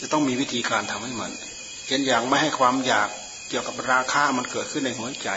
[0.00, 1.30] จะต้องมีวิธีการทำให้มัน
[1.86, 3.08] เช่นอย่างไม่ให้ความอยาก
[3.48, 5.30] เกี่ยวกับราคามันเกิดขึ้นในหัวใจ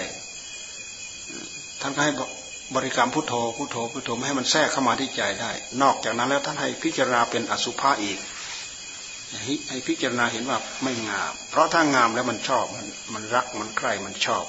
[1.82, 2.14] ท่านก็ให้
[2.76, 5.52] บริกรรมพุทโธพุทโธพุทโธไม่ให้มันแทรกเข้ามาที่ใจได้
[5.82, 8.20] นอกจากนั้นแล้วท่านให้พิจารณาเป็นอสุภะอีก
[9.70, 14.46] ให้พิจารณาเห็นว่าไม่งาม เพราะถ้างามแล้วมันชอบมันมันรักมันใคร่มันชอบ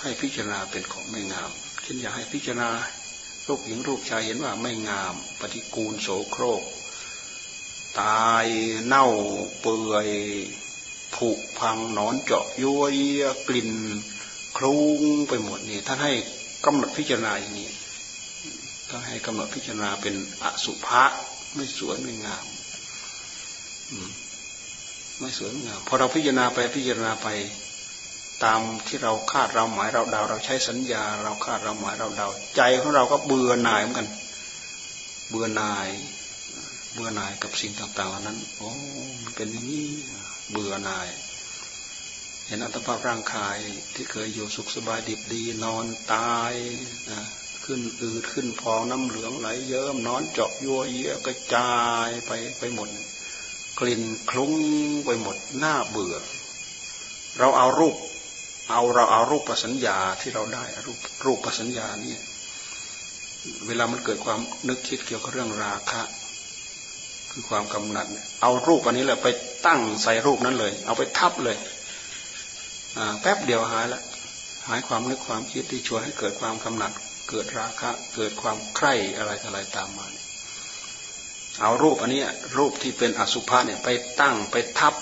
[0.00, 1.50] ให้พิจารณาเป็นของไม่งาม
[1.82, 2.68] เช่นอยากให้พิจารณา
[3.46, 6.62] รูปหญิงรูปชายเห็นว่าไม่งาม ปฏิกูลโสโครก
[8.00, 8.46] ตาย
[8.86, 9.06] เน่า
[9.60, 10.08] เปื่อย
[11.14, 11.28] ผุ
[11.58, 12.94] พังนอนเจาะย้วย
[13.48, 13.70] กลิ่น
[14.58, 16.12] คลุ้งไปหมดนี่ท่านให้
[16.64, 17.70] กำหนดพิจารณาอย่างนี้
[18.88, 21.04] ท่านให้กำหนดพิจารณาเป็นอสุภะ
[21.54, 22.44] ไม่สวยไม่งาม
[25.18, 27.28] ไม่สวยไม่งามพอเราพิจารณาไปพิจารณาไป
[28.44, 34.08] ตามที่เราคาดเราหมายเราเดาเราใช้สัญญา เราคาดเราหมายเราเดา ใจของเราก็เบื่อหน่ายเหมือนกัน
[35.28, 35.88] เบื่อหน่าย
[36.94, 38.70] เบื่อหน่ายกับสิ่งต่างๆเหล่านั้นโอ้
[39.22, 39.88] มันเป็นอย่างนี้
[40.52, 41.08] เบื่อหน่าย
[42.50, 43.56] เห็นอัตภาพร่างกาย
[43.94, 46.54] ที่เคยอยู่สุขสบายดิบดีนอนตาย
[47.10, 47.20] นะ
[47.64, 51.72] ขึ้นอืดขึ้นพองน้ำเหลืองไหลเยิ้มนอนเจาะยัวเยี่ยกระจา
[52.06, 52.88] ยไปไปหมด
[53.80, 54.52] กลิ่นคลุ้ง
[55.06, 56.16] ไปหมดหน้าเบื่อ
[57.38, 57.96] เราเอารูป
[58.70, 62.16] เอาเราเอารูปประสัญญาที่เราได้รูปรูปประสัญญานี่
[63.66, 66.02] เวลามันเกิดความนึกคิดเกี่ยวกับเรื่องราคะ
[67.30, 68.06] คือความกำหนัด
[68.42, 69.28] เอารูปอันนี้แหละไป
[69.66, 71.56] ตั้งใส่รูปนั้นเลย เอาไปทับเลย
[73.20, 74.00] แป๊บเดียวหายละ
[74.68, 76.92] หายความนึกความคิดที่ชวนให้เกิดความกำหนัด
[77.30, 80.06] เกิดราคะ เกิดความใคร่อะไรอะไรตามมา
[81.60, 82.22] เอารูปอันนี้
[82.58, 83.88] รูปที่เป็นอสุภะเนี่ยไป
[84.20, 84.94] ตั้งไปทับ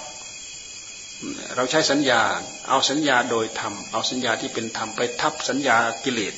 [1.56, 2.20] เราใช้สัญญา
[2.68, 6.34] เอาสัญญาโดยธรรม เอาสัญญาที่เป็นธรรมไปทับสัญญากิเลส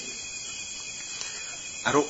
[1.87, 2.03] อรุ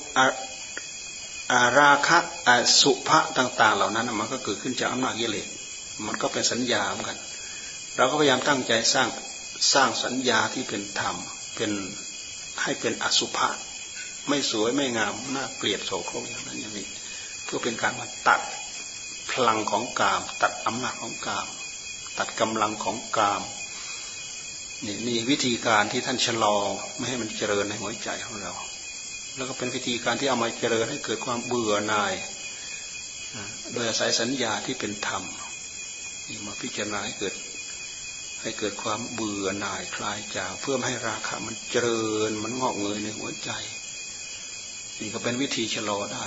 [1.53, 2.19] อาราคะ
[2.49, 5.49] อสุภะต่าง ๆ เหล่านั้นมันก็เกิดขึ้นจากอำนาจกิเลส
[6.07, 7.19] มันก็เป็นสัญญาเหมือนกัน
[7.97, 9.09] เราก็พยายามตั้งใจสร้าง
[9.73, 11.17] สร้างสัญญาที่เป็นธรรม
[11.57, 11.73] เป็น
[12.63, 13.49] ให้เป็นอสุภะ
[14.29, 16.87] ไม่สวยไม่งามน่าเกลียดโสโครกอย่างนั้นอย่างนี้
[17.51, 18.41] พื่อเป็นการมาตัด
[19.33, 21.47] พลังของกาม ตัดอำนาจของกาม
[22.19, 23.43] ตัดกำลังของกาม
[24.87, 26.57] นี่นี่วิธีการที่ท่านชะลอ
[26.97, 28.53] ไม่ให้มันเจริญในหัวใจของเรา
[29.37, 32.15] แล้วก็เป็นวิธีการที่เอามาเจริญให้เกิดความเบื่อหน่าย
[33.73, 35.23] โดยอาศัยสัญญาที่เป็นธรรม
[36.29, 37.35] นี่มาพิจารณาให้เกิด
[38.43, 43.51] ให้เกิดความเบื่อหน่ายคลายจากเพื่อให้ราคะมันเจริญมันงอกเงยในหัวใจ
[45.01, 46.25] นี่ก็เป็นวิธีชะลอได้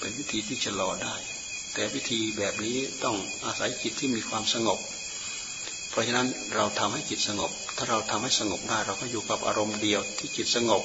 [0.00, 1.16] เป็นวิธีที่ชะลอได้
[1.74, 4.78] แต่วิธีแบบนี้ต้องอาศัยจิตที่มีความสงบ
[5.90, 10.82] เพราะฉะนั้นเราทำให้จิตสงบ ถ้าเราทำให้สงบได้ เราก็อยู่กับอารมณ์เดียวที่จิตสงบ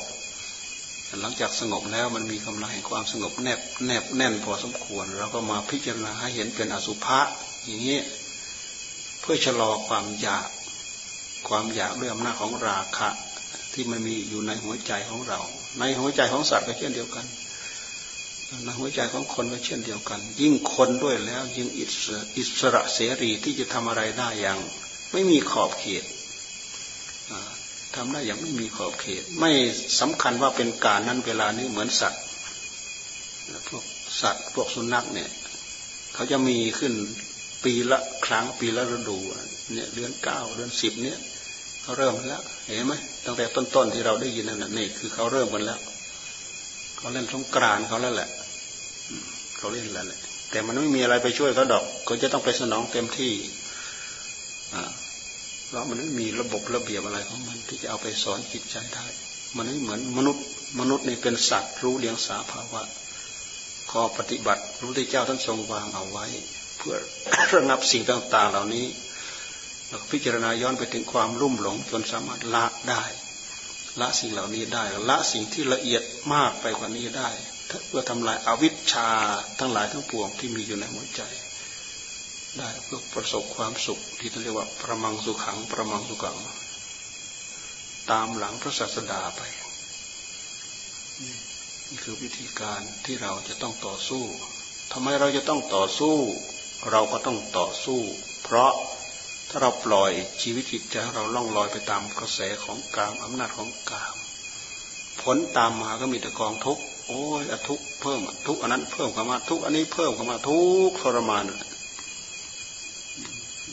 [1.22, 7.20] หลังจากสงบแล้วมันมีกำลังแห่งความสงบแนบแนบแน่นพอสมควร เราก็มาพิจารณาให้เห็นเป็นอสุภะ
[7.66, 8.00] อย่างนี้
[9.30, 10.48] พื่อชะลอความอยาก
[11.48, 13.10] ความอยากด้วยอำนาจของราคะ
[13.74, 15.40] ที่มันมีอยู่ในหัวใจของเรา
[15.80, 17.26] ในหัวใจของสัตว์ก็เช่นเดียวกัน
[18.64, 21.68] ในหัวใจของคนก็เช่นเดียวกัน ยิ่งคนด้วยแล้วยิ่ง
[22.38, 24.60] อิสระเสรีที่จะทำอะไรได้อย่าง
[25.12, 26.04] ไม่มีขอบเขต
[27.96, 29.52] ทำได้อย่างไม่มีขอบเขต ไม่
[30.00, 32.22] สำคัญว่าเป็นการนั้นเวลานี้เหมือนสัตว์
[33.68, 33.84] พวก
[34.22, 35.30] สัตว์พวกสุนัขเนี่ย
[36.14, 36.94] เขาจะมีขึ้น
[37.64, 39.18] ปีละครั้งปีละฤดู
[39.74, 41.18] เนี่ยเดือนเก้าเดือนสิบเนี่ย
[41.82, 42.94] เขาเริ่มแล้ว เห็นไหม
[43.26, 45.80] ตั้งแต่ต้นๆที่เราได้ยินนั่นนี่คือเขาเริ่มกันแล้ว
[46.98, 48.30] เขาเล่นสงกรานเขาแล้วแหละ
[49.58, 50.20] เขาเล่นแล้วแหละ
[50.52, 53.34] แต่มันไม่มีอะไรไปช่วยเขาดอกเขาจะต้องไปสนองเต็มที่
[54.74, 54.84] อ่า
[55.68, 59.06] เพราะมันไม่มีระบบระเบียบอะไรของมันที่จะเอาไปสอนจิตใจได้
[59.58, 60.46] มันไม่เหมือนมนุษย์
[60.80, 62.82] มนุษย์นี่เป็นสัตว์รู้เลี้ยงสาภาวะ
[63.92, 66.26] ข้อปฏิบัติระพุทธเจ้าท่านทรงวางเอาไว้
[66.88, 67.02] พื่อ
[67.56, 68.86] ระงับสิ่งต่าง ๆ เหล่านี้
[69.90, 73.04] เราพิจารณาย้อนไปถึงความรุ่มหลงจนสามารถละได้
[74.02, 77.30] ละสิ่งเหล่านี้ได้ละสิ่งที่ละเอียดมากไปกว่านี้ได้
[77.88, 79.10] เพื่อทำลายอาวิชชา
[79.60, 81.22] ทั้งหลายทั้งปวงที่มีอยู่ในหัวใจ
[82.58, 86.38] ได้เพื่อประสบความสุขที่เรียกว่าประมังสุขังประมังสุขัง
[88.12, 89.42] ตามหลังพระศาสดาไป
[91.90, 94.24] นี่คือวิธีการที่เราจะต้องต่อสู้
[94.92, 96.16] ทำไมเราจะต้องต่อสู้
[96.92, 98.00] เราก็ต้องต่อสู้
[98.44, 98.72] เพราะ
[99.50, 100.12] ถ้าเราปล่อย
[100.42, 104.16] ชีวิตจิตใจเราล่องลอยไปตามกระแสของกามอำนาจของกาม
[105.22, 111.44] ผลตามมาก็มีแต่กองทุกข์โอ้ยทุกข์เพิ่มทุกข์อันนั้นเพิ่มเข้ามาทุกข์อันนี้เพิ่มเข้ามาทุกข์ทรมาน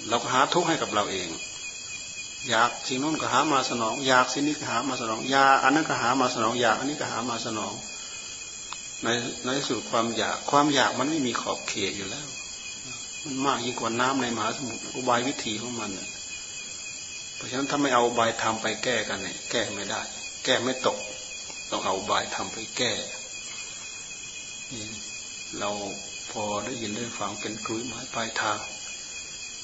[0.08, 1.28] เราก็หาทุกข์ให้กับเราเอง
[2.50, 7.74] อยากสิ่งนู้นก็หามาสนอง อยากสิ่งนี้ก็หามาสนอง อยากอันนั้นก็หามาสนอง อยากอันนี้ก็หามาสนอง
[9.02, 9.08] ใน
[9.44, 12.28] ในสุดความอยากความอยากมันไม่มีขอบเขตอยู่แล้ว
[13.24, 15.90] มันมากยิ่งกว่าน้ำในมหาสมุทรอุบายวิธีของมัน
[17.34, 20.00] เพราะฉะนั้นถ้าไม่เอาอุบายทำไปแก้กันเนี่ยแก้ไม่ได้
[20.44, 20.98] แก้ไม่ตก
[21.70, 22.92] ต้องเอาอุบายทำไปแก้
[25.58, 25.70] เรา
[26.30, 28.58] พอได้ยินได้ฟังเป็นกลุยหมายปลายทาง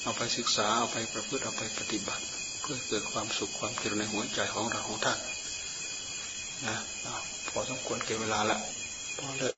[0.03, 2.25] เอาไปศึกษาเอาไปประพฤติเอาไปปฏิบัติ
[2.61, 5.19] เพื่อเกิดความสุขความเจริญในหัวใจของเราของท่าน
[6.67, 6.77] นะ
[7.49, 8.59] พอสมควรเก็บเวลาละ
[9.19, 9.49] พอเลย